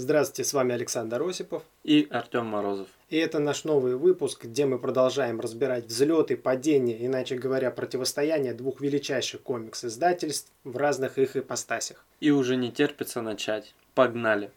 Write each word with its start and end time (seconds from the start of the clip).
Здравствуйте, 0.00 0.48
с 0.48 0.52
вами 0.52 0.74
Александр 0.74 1.20
Осипов. 1.24 1.64
И 1.82 2.06
Артем 2.08 2.46
Морозов. 2.46 2.86
И 3.08 3.16
это 3.16 3.40
наш 3.40 3.64
новый 3.64 3.96
выпуск, 3.96 4.44
где 4.44 4.64
мы 4.64 4.78
продолжаем 4.78 5.40
разбирать 5.40 5.86
взлеты, 5.86 6.36
падения, 6.36 7.04
иначе 7.04 7.34
говоря, 7.34 7.72
противостояние 7.72 8.54
двух 8.54 8.80
величайших 8.80 9.42
комикс-издательств 9.42 10.52
в 10.62 10.76
разных 10.76 11.18
их 11.18 11.36
ипостасях. 11.36 12.06
И 12.20 12.30
уже 12.30 12.54
не 12.54 12.70
терпится 12.70 13.22
начать. 13.22 13.74
Погнали! 13.94 14.52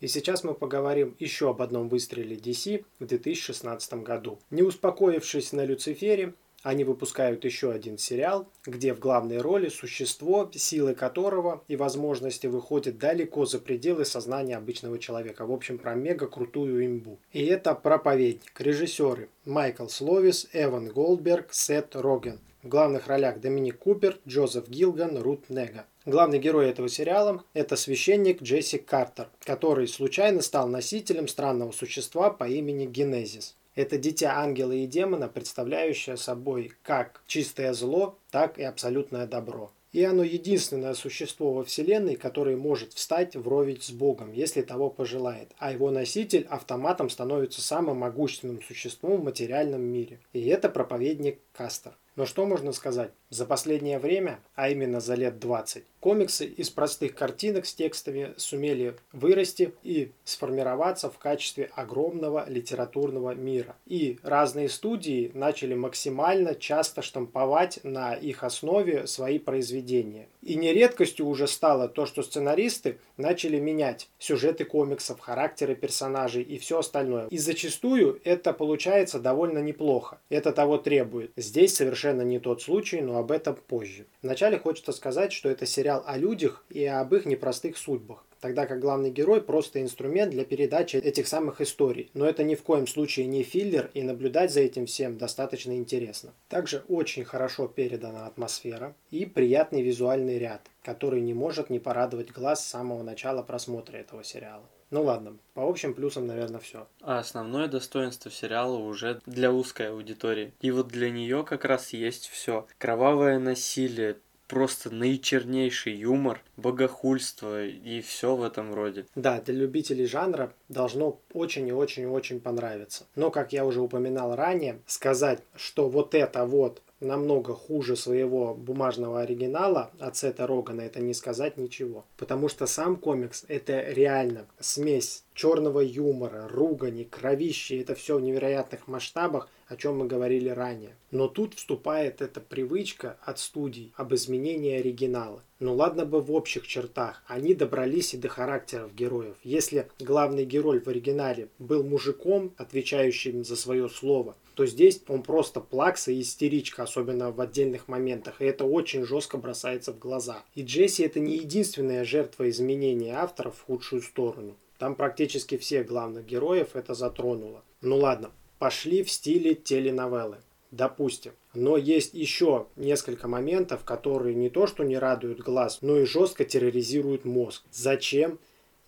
И 0.00 0.08
сейчас 0.08 0.42
мы 0.42 0.52
поговорим 0.54 1.14
еще 1.20 1.50
об 1.50 1.62
одном 1.62 1.88
выстреле 1.88 2.34
DC 2.34 2.84
в 2.98 3.06
2016 3.06 4.02
году. 4.02 4.40
Не 4.50 4.62
успокоившись 4.62 5.52
на 5.52 5.64
Люцифере, 5.64 6.34
они 6.62 6.84
выпускают 6.84 7.44
еще 7.44 7.70
один 7.70 7.98
сериал, 7.98 8.48
где 8.64 8.92
в 8.92 8.98
главной 8.98 9.38
роли 9.38 9.68
существо, 9.68 10.50
силы 10.54 10.94
которого 10.94 11.62
и 11.68 11.76
возможности 11.76 12.46
выходят 12.46 12.98
далеко 12.98 13.46
за 13.46 13.58
пределы 13.58 14.04
сознания 14.04 14.56
обычного 14.56 14.98
человека. 14.98 15.46
В 15.46 15.52
общем, 15.52 15.78
про 15.78 15.94
мега 15.94 16.26
крутую 16.26 16.84
имбу. 16.84 17.18
И 17.32 17.44
это 17.44 17.74
«Проповедник». 17.74 18.60
Режиссеры 18.60 19.28
Майкл 19.44 19.86
Словис, 19.86 20.48
Эван 20.52 20.88
Голдберг, 20.88 21.52
Сет 21.52 21.94
Роген. 21.94 22.40
В 22.62 22.68
главных 22.68 23.06
ролях 23.06 23.38
Доминик 23.40 23.78
Купер, 23.78 24.18
Джозеф 24.26 24.68
Гилган, 24.68 25.18
Рут 25.18 25.48
Нега. 25.50 25.86
Главный 26.04 26.38
герой 26.40 26.68
этого 26.68 26.88
сериала– 26.88 27.44
это 27.54 27.76
священник 27.76 28.42
Джесси 28.42 28.78
Картер, 28.78 29.28
который 29.44 29.86
случайно 29.86 30.42
стал 30.42 30.66
носителем 30.66 31.28
странного 31.28 31.70
существа 31.70 32.30
по 32.30 32.48
имени 32.48 32.86
Генезис. 32.86 33.56
Это 33.76 33.98
дитя 33.98 34.38
ангела 34.38 34.72
и 34.72 34.86
демона, 34.86 35.28
представляющее 35.28 36.16
собой 36.16 36.72
как 36.82 37.22
чистое 37.26 37.74
зло, 37.74 38.18
так 38.30 38.58
и 38.58 38.62
абсолютное 38.62 39.26
добро. 39.26 39.70
И 39.92 40.02
оно 40.02 40.24
единственное 40.24 40.94
существо 40.94 41.52
во 41.52 41.64
Вселенной, 41.64 42.16
которое 42.16 42.56
может 42.56 42.94
встать 42.94 43.36
вровень 43.36 43.80
с 43.80 43.90
Богом, 43.90 44.32
если 44.32 44.62
того 44.62 44.90
пожелает. 44.90 45.52
А 45.58 45.72
его 45.72 45.90
носитель 45.90 46.46
автоматом 46.48 47.10
становится 47.10 47.60
самым 47.60 47.98
могущественным 47.98 48.62
существом 48.62 49.20
в 49.20 49.24
материальном 49.24 49.82
мире. 49.82 50.20
И 50.32 50.46
это 50.46 50.68
проповедник 50.68 51.38
Кастер. 51.52 51.96
Но 52.16 52.24
что 52.24 52.46
можно 52.46 52.72
сказать? 52.72 53.12
За 53.28 53.44
последнее 53.44 53.98
время, 53.98 54.40
а 54.54 54.70
именно 54.70 55.00
за 55.00 55.14
лет 55.14 55.38
20, 55.38 55.84
комиксы 56.00 56.46
из 56.46 56.70
простых 56.70 57.14
картинок 57.14 57.66
с 57.66 57.74
текстами 57.74 58.32
сумели 58.38 58.94
вырасти 59.12 59.74
и 59.82 60.12
сформироваться 60.24 61.10
в 61.10 61.18
качестве 61.18 61.68
огромного 61.74 62.48
литературного 62.48 63.34
мира. 63.34 63.76
И 63.84 64.18
разные 64.22 64.70
студии 64.70 65.30
начали 65.34 65.74
максимально 65.74 66.54
часто 66.54 67.02
штамповать 67.02 67.80
на 67.82 68.14
их 68.14 68.44
основе 68.44 69.06
свои 69.06 69.38
произведения. 69.38 70.28
И 70.40 70.54
нередкостью 70.54 71.26
уже 71.26 71.48
стало 71.48 71.88
то, 71.88 72.06
что 72.06 72.22
сценаристы 72.22 72.98
начали 73.16 73.58
менять 73.58 74.08
сюжеты 74.18 74.64
комиксов, 74.64 75.18
характеры 75.18 75.74
персонажей 75.74 76.44
и 76.44 76.58
все 76.58 76.78
остальное. 76.78 77.26
И 77.26 77.38
зачастую 77.38 78.20
это 78.22 78.52
получается 78.52 79.18
довольно 79.18 79.58
неплохо. 79.58 80.20
Это 80.30 80.52
того 80.52 80.78
требует. 80.78 81.32
Здесь 81.36 81.74
совершенно 81.74 82.05
не 82.12 82.38
тот 82.38 82.62
случай, 82.62 83.00
но 83.00 83.18
об 83.18 83.32
этом 83.32 83.56
позже. 83.56 84.06
Вначале 84.22 84.58
хочется 84.58 84.92
сказать, 84.92 85.32
что 85.32 85.48
это 85.48 85.66
сериал 85.66 86.02
о 86.06 86.16
людях 86.16 86.64
и 86.68 86.84
об 86.84 87.14
их 87.14 87.26
непростых 87.26 87.76
судьбах 87.76 88.26
тогда 88.40 88.66
как 88.66 88.80
главный 88.80 89.10
герой 89.10 89.40
просто 89.40 89.82
инструмент 89.82 90.30
для 90.30 90.44
передачи 90.44 90.96
этих 90.96 91.26
самых 91.26 91.60
историй. 91.60 92.10
Но 92.14 92.26
это 92.26 92.44
ни 92.44 92.54
в 92.54 92.62
коем 92.62 92.86
случае 92.86 93.26
не 93.26 93.42
филлер, 93.42 93.90
и 93.94 94.02
наблюдать 94.02 94.52
за 94.52 94.60
этим 94.60 94.86
всем 94.86 95.18
достаточно 95.18 95.76
интересно. 95.76 96.32
Также 96.48 96.84
очень 96.88 97.24
хорошо 97.24 97.66
передана 97.66 98.26
атмосфера 98.26 98.94
и 99.10 99.26
приятный 99.26 99.82
визуальный 99.82 100.38
ряд, 100.38 100.62
который 100.84 101.20
не 101.20 101.34
может 101.34 101.70
не 101.70 101.80
порадовать 101.80 102.30
глаз 102.30 102.64
с 102.64 102.68
самого 102.68 103.02
начала 103.02 103.42
просмотра 103.42 103.96
этого 103.96 104.22
сериала. 104.22 104.62
Ну 104.90 105.02
ладно, 105.02 105.36
по 105.54 105.68
общим 105.68 105.94
плюсам, 105.94 106.26
наверное, 106.26 106.60
все. 106.60 106.86
А 107.00 107.18
основное 107.18 107.66
достоинство 107.66 108.30
сериала 108.30 108.76
уже 108.76 109.20
для 109.26 109.52
узкой 109.52 109.90
аудитории. 109.90 110.52
И 110.60 110.70
вот 110.70 110.88
для 110.88 111.10
нее 111.10 111.44
как 111.44 111.64
раз 111.64 111.92
есть 111.92 112.28
все. 112.28 112.66
Кровавое 112.78 113.38
насилие, 113.40 114.16
просто 114.46 114.90
наичернейший 114.90 115.94
юмор, 115.94 116.40
богохульство 116.56 117.64
и 117.64 118.00
все 118.00 118.36
в 118.36 118.42
этом 118.42 118.74
роде. 118.74 119.06
Да, 119.14 119.40
для 119.40 119.54
любителей 119.54 120.06
жанра 120.06 120.52
должно 120.68 121.18
очень 121.32 121.66
и 121.68 121.72
очень 121.72 122.04
и 122.04 122.06
очень 122.06 122.40
понравиться. 122.40 123.06
Но, 123.16 123.30
как 123.30 123.52
я 123.52 123.64
уже 123.64 123.80
упоминал 123.80 124.36
ранее, 124.36 124.80
сказать, 124.86 125.42
что 125.56 125.88
вот 125.88 126.14
это 126.14 126.46
вот 126.46 126.82
намного 127.00 127.54
хуже 127.54 127.96
своего 127.96 128.54
бумажного 128.54 129.20
оригинала 129.20 129.90
от 129.98 130.16
Сета 130.16 130.46
Рогана, 130.46 130.82
это 130.82 131.00
не 131.00 131.14
сказать 131.14 131.56
ничего. 131.56 132.04
Потому 132.16 132.48
что 132.48 132.66
сам 132.66 132.96
комикс 132.96 133.44
это 133.48 133.80
реально 133.80 134.46
смесь 134.58 135.24
черного 135.34 135.80
юмора, 135.80 136.48
ругани, 136.48 137.04
кровищи, 137.04 137.74
это 137.74 137.94
все 137.94 138.16
в 138.16 138.22
невероятных 138.22 138.88
масштабах, 138.88 139.48
о 139.66 139.76
чем 139.76 139.98
мы 139.98 140.06
говорили 140.06 140.48
ранее. 140.48 140.96
Но 141.10 141.28
тут 141.28 141.54
вступает 141.54 142.22
эта 142.22 142.40
привычка 142.40 143.18
от 143.22 143.38
студий 143.38 143.92
об 143.96 144.14
изменении 144.14 144.78
оригинала. 144.78 145.42
Ну 145.58 145.74
ладно 145.74 146.04
бы 146.04 146.20
в 146.20 146.32
общих 146.32 146.66
чертах, 146.66 147.22
они 147.26 147.54
добрались 147.54 148.12
и 148.12 148.18
до 148.18 148.28
характеров 148.28 148.94
героев. 148.94 149.36
Если 149.42 149.88
главный 149.98 150.44
герой 150.44 150.80
в 150.80 150.88
оригинале 150.88 151.48
был 151.58 151.82
мужиком, 151.82 152.52
отвечающим 152.58 153.42
за 153.42 153.56
свое 153.56 153.88
слово, 153.88 154.36
то 154.54 154.66
здесь 154.66 155.00
он 155.08 155.22
просто 155.22 155.60
плакса 155.60 156.12
и 156.12 156.20
истеричка, 156.20 156.82
особенно 156.82 157.30
в 157.30 157.40
отдельных 157.40 157.88
моментах, 157.88 158.42
и 158.42 158.44
это 158.44 158.64
очень 158.64 159.04
жестко 159.04 159.38
бросается 159.38 159.94
в 159.94 159.98
глаза. 159.98 160.44
И 160.54 160.62
Джесси 160.62 161.02
это 161.02 161.20
не 161.20 161.36
единственная 161.36 162.04
жертва 162.04 162.50
изменения 162.50 163.14
авторов 163.16 163.56
в 163.56 163.64
худшую 163.64 164.02
сторону. 164.02 164.56
Там 164.78 164.94
практически 164.94 165.56
всех 165.56 165.86
главных 165.86 166.26
героев 166.26 166.70
это 166.74 166.92
затронуло. 166.92 167.62
Ну 167.80 167.96
ладно, 167.96 168.30
пошли 168.58 169.02
в 169.02 169.10
стиле 169.10 169.54
теленовеллы. 169.54 170.36
Допустим. 170.70 171.32
Но 171.56 171.78
есть 171.78 172.12
еще 172.12 172.66
несколько 172.76 173.28
моментов, 173.28 173.84
которые 173.84 174.34
не 174.34 174.50
то 174.50 174.66
что 174.66 174.84
не 174.84 174.98
радуют 174.98 175.40
глаз, 175.40 175.78
но 175.80 175.98
и 175.98 176.04
жестко 176.04 176.44
терроризируют 176.44 177.24
мозг. 177.24 177.64
Зачем? 177.72 178.38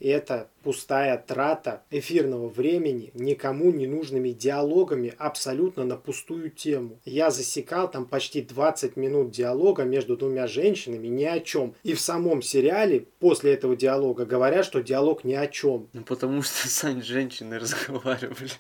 Это 0.00 0.48
пустая 0.62 1.18
трата 1.18 1.82
эфирного 1.90 2.48
времени 2.48 3.10
никому 3.14 3.72
не 3.72 3.88
нужными 3.88 4.30
диалогами 4.30 5.14
абсолютно 5.18 5.84
на 5.84 5.96
пустую 5.96 6.50
тему. 6.50 7.00
Я 7.04 7.30
засекал 7.30 7.90
там 7.90 8.04
почти 8.06 8.42
20 8.42 8.96
минут 8.96 9.32
диалога 9.32 9.82
между 9.82 10.16
двумя 10.16 10.46
женщинами 10.46 11.08
ни 11.08 11.24
о 11.24 11.40
чем. 11.40 11.74
И 11.82 11.94
в 11.94 12.00
самом 12.00 12.42
сериале 12.42 13.06
после 13.18 13.54
этого 13.54 13.74
диалога 13.74 14.24
говорят, 14.24 14.64
что 14.64 14.82
диалог 14.82 15.24
ни 15.24 15.34
о 15.34 15.48
чем. 15.48 15.88
Ну 15.92 16.02
потому 16.02 16.42
что, 16.42 16.68
Сань, 16.68 17.02
женщины 17.02 17.58
разговаривали. 17.58 18.50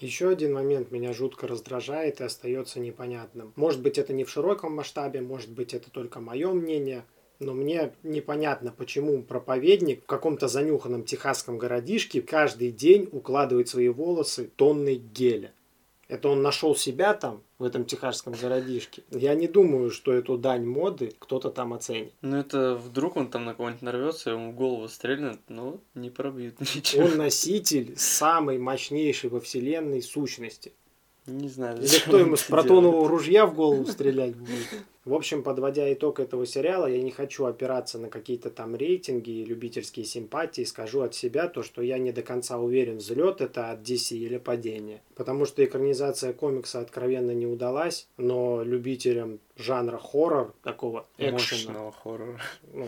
Еще 0.00 0.28
один 0.28 0.54
момент 0.54 0.92
меня 0.92 1.12
жутко 1.12 1.48
раздражает 1.48 2.20
и 2.20 2.24
остается 2.24 2.78
непонятным. 2.78 3.52
Может 3.56 3.82
быть, 3.82 3.98
это 3.98 4.12
не 4.12 4.22
в 4.22 4.30
широком 4.30 4.76
масштабе, 4.76 5.20
может 5.20 5.50
быть, 5.50 5.74
это 5.74 5.90
только 5.90 6.20
мое 6.20 6.52
мнение, 6.52 7.04
но 7.40 7.52
мне 7.52 7.92
непонятно, 8.04 8.72
почему 8.76 9.22
проповедник 9.22 10.04
в 10.04 10.06
каком-то 10.06 10.46
занюханном 10.46 11.02
техасском 11.02 11.58
городишке 11.58 12.22
каждый 12.22 12.70
день 12.70 13.08
укладывает 13.10 13.68
свои 13.68 13.88
волосы 13.88 14.50
тонной 14.54 14.96
геля. 14.96 15.52
Это 16.08 16.30
он 16.30 16.40
нашел 16.40 16.74
себя 16.74 17.12
там, 17.12 17.42
в 17.58 17.64
этом 17.64 17.84
техасском 17.84 18.32
городишке. 18.32 19.02
Я 19.10 19.34
не 19.34 19.46
думаю, 19.46 19.90
что 19.90 20.12
эту 20.12 20.38
дань 20.38 20.64
моды 20.64 21.14
кто-то 21.18 21.50
там 21.50 21.74
оценит. 21.74 22.14
Ну 22.22 22.38
это 22.38 22.74
вдруг 22.74 23.16
он 23.16 23.28
там 23.28 23.44
на 23.44 23.54
кого-нибудь 23.54 23.82
нарвется, 23.82 24.30
ему 24.30 24.52
в 24.52 24.54
голову 24.54 24.88
стрельнет, 24.88 25.38
но 25.48 25.78
не 25.94 26.08
пробьют 26.08 26.60
ничего. 26.74 27.04
Он 27.04 27.18
носитель 27.18 27.94
самой 27.98 28.58
мощнейшей 28.58 29.28
во 29.28 29.40
вселенной 29.40 30.02
сущности. 30.02 30.72
Не 31.26 31.48
знаю. 31.48 31.78
Или 31.78 31.98
кто 31.98 32.18
ему 32.18 32.36
с 32.36 32.42
протонового 32.42 33.06
ружья 33.06 33.44
в 33.44 33.54
голову 33.54 33.84
стрелять 33.84 34.34
будет? 34.34 34.66
В 35.08 35.14
общем, 35.14 35.42
подводя 35.42 35.90
итог 35.90 36.20
этого 36.20 36.44
сериала, 36.44 36.84
я 36.84 37.00
не 37.00 37.10
хочу 37.10 37.46
опираться 37.46 37.98
на 37.98 38.10
какие-то 38.10 38.50
там 38.50 38.76
рейтинги 38.76 39.30
и 39.30 39.44
любительские 39.46 40.04
симпатии. 40.04 40.64
Скажу 40.64 41.00
от 41.00 41.14
себя 41.14 41.48
то, 41.48 41.62
что 41.62 41.80
я 41.80 41.96
не 41.96 42.12
до 42.12 42.20
конца 42.20 42.58
уверен, 42.58 42.98
взлет 42.98 43.40
это 43.40 43.70
от 43.70 43.80
DC 43.80 44.14
или 44.18 44.36
падение. 44.36 45.00
Потому 45.14 45.46
что 45.46 45.64
экранизация 45.64 46.34
комикса 46.34 46.80
откровенно 46.80 47.30
не 47.30 47.46
удалась, 47.46 48.06
но 48.18 48.62
любителям 48.62 49.40
жанра 49.56 49.96
хоррор, 49.96 50.54
такого 50.62 51.06
экшена, 51.16 51.90
хоррора, 51.90 52.38
ну, 52.74 52.86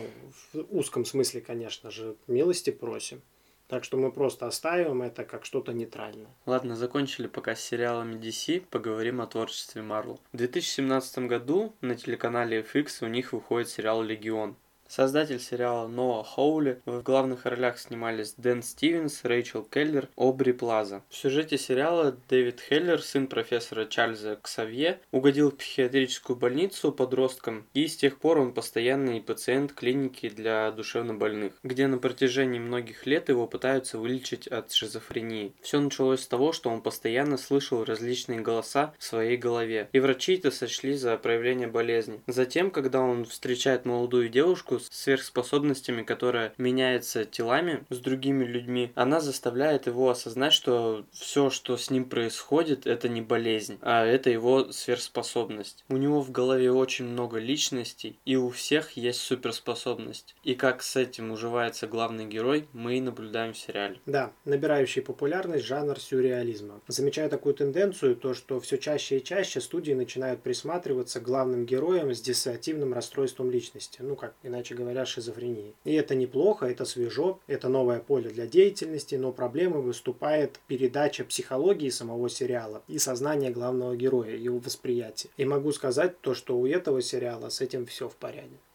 в 0.53 0.77
узком 0.77 1.05
смысле, 1.05 1.41
конечно 1.41 1.89
же, 1.89 2.15
милости 2.27 2.69
просим. 2.69 3.23
Так 3.71 3.85
что 3.85 3.95
мы 3.95 4.11
просто 4.11 4.47
оставим 4.47 5.01
это 5.01 5.23
как 5.23 5.45
что-то 5.45 5.71
нейтральное. 5.71 6.27
Ладно, 6.45 6.75
закончили 6.75 7.27
пока 7.27 7.55
с 7.55 7.61
сериалами 7.61 8.19
DC, 8.19 8.65
поговорим 8.69 9.21
о 9.21 9.27
творчестве 9.27 9.81
Marvel. 9.81 10.19
В 10.33 10.37
2017 10.37 11.19
году 11.19 11.73
на 11.79 11.95
телеканале 11.95 12.63
FX 12.63 13.05
у 13.05 13.07
них 13.07 13.31
выходит 13.31 13.69
сериал 13.69 14.03
«Легион». 14.03 14.57
Создатель 14.93 15.39
сериала 15.39 15.87
Ноа 15.87 16.21
Хоули. 16.21 16.81
В 16.83 17.01
главных 17.01 17.45
ролях 17.45 17.79
снимались 17.79 18.33
Дэн 18.35 18.61
Стивенс, 18.61 19.23
Рэйчел 19.23 19.63
Келлер, 19.63 20.09
Обри 20.17 20.51
Плаза. 20.51 21.01
В 21.07 21.15
сюжете 21.15 21.57
сериала 21.57 22.17
Дэвид 22.27 22.59
Хеллер, 22.59 23.01
сын 23.01 23.27
профессора 23.27 23.85
Чарльза 23.85 24.37
Ксавье, 24.41 24.99
угодил 25.13 25.51
в 25.51 25.55
психиатрическую 25.55 26.35
больницу 26.35 26.91
подростком, 26.91 27.65
и 27.73 27.87
с 27.87 27.95
тех 27.95 28.17
пор 28.17 28.39
он 28.39 28.53
постоянный 28.53 29.21
пациент 29.21 29.71
клиники 29.71 30.27
для 30.27 30.69
душевнобольных, 30.71 31.53
где 31.63 31.87
на 31.87 31.97
протяжении 31.97 32.59
многих 32.59 33.05
лет 33.05 33.29
его 33.29 33.47
пытаются 33.47 33.97
вылечить 33.97 34.49
от 34.49 34.73
шизофрении. 34.73 35.53
Все 35.61 35.79
началось 35.79 36.23
с 36.23 36.27
того, 36.27 36.51
что 36.51 36.69
он 36.69 36.81
постоянно 36.81 37.37
слышал 37.37 37.85
различные 37.85 38.41
голоса 38.41 38.93
в 38.99 39.05
своей 39.05 39.37
голове, 39.37 39.87
и 39.93 40.01
врачи 40.01 40.35
это 40.35 40.51
сочли 40.51 40.95
за 40.95 41.15
проявление 41.15 41.69
болезни. 41.69 42.19
Затем, 42.27 42.71
когда 42.71 42.99
он 42.99 43.23
встречает 43.23 43.85
молодую 43.85 44.27
девушку 44.27 44.79
с 44.89 45.03
сверхспособностями, 45.03 46.03
которая 46.03 46.53
меняется 46.57 47.25
телами 47.25 47.85
с 47.89 47.97
другими 47.97 48.43
людьми, 48.43 48.91
она 48.95 49.19
заставляет 49.19 49.87
его 49.87 50.09
осознать, 50.09 50.53
что 50.53 51.05
все, 51.11 51.49
что 51.49 51.77
с 51.77 51.89
ним 51.89 52.05
происходит, 52.05 52.87
это 52.87 53.09
не 53.09 53.21
болезнь, 53.21 53.77
а 53.81 54.05
это 54.05 54.29
его 54.29 54.71
сверхспособность. 54.71 55.83
У 55.89 55.97
него 55.97 56.21
в 56.21 56.31
голове 56.31 56.71
очень 56.71 57.05
много 57.05 57.39
личностей, 57.39 58.19
и 58.25 58.35
у 58.35 58.49
всех 58.49 58.91
есть 58.91 59.21
суперспособность. 59.21 60.35
И 60.43 60.55
как 60.55 60.81
с 60.83 60.95
этим 60.95 61.31
уживается 61.31 61.87
главный 61.87 62.25
герой, 62.25 62.67
мы 62.73 62.97
и 62.97 63.01
наблюдаем 63.01 63.53
в 63.53 63.57
сериале. 63.57 63.99
Да, 64.05 64.31
набирающий 64.45 65.01
популярность 65.01 65.65
жанр 65.65 65.99
сюрреализма. 65.99 66.81
Замечаю 66.87 67.29
такую 67.29 67.55
тенденцию, 67.55 68.15
то 68.15 68.33
что 68.33 68.59
все 68.59 68.77
чаще 68.77 69.17
и 69.17 69.23
чаще 69.23 69.61
студии 69.61 69.93
начинают 69.93 70.41
присматриваться 70.41 71.19
к 71.19 71.23
главным 71.23 71.65
героям 71.65 72.13
с 72.13 72.21
диссоциативным 72.21 72.93
расстройством 72.93 73.51
личности, 73.51 73.99
ну 74.01 74.15
как 74.15 74.35
иначе 74.43 74.70
говоря, 74.73 75.05
шизофрении. 75.05 75.73
И 75.83 75.93
это 75.93 76.15
неплохо, 76.15 76.65
это 76.65 76.85
свежо, 76.85 77.39
это 77.47 77.69
новое 77.69 77.99
поле 77.99 78.29
для 78.29 78.47
деятельности, 78.47 79.15
но 79.15 79.31
проблемой 79.31 79.81
выступает 79.81 80.59
передача 80.67 81.23
психологии 81.23 81.89
самого 81.89 82.29
сериала 82.29 82.83
и 82.87 82.97
сознания 82.97 83.51
главного 83.51 83.95
героя, 83.95 84.35
его 84.35 84.59
восприятия. 84.59 85.29
И 85.37 85.45
могу 85.45 85.71
сказать 85.71 86.19
то, 86.21 86.33
что 86.33 86.57
у 86.57 86.65
этого 86.65 87.01
сериала 87.01 87.49
с 87.49 87.61
этим 87.61 87.85
все 87.85 88.09
в 88.09 88.15
порядке. 88.15 88.31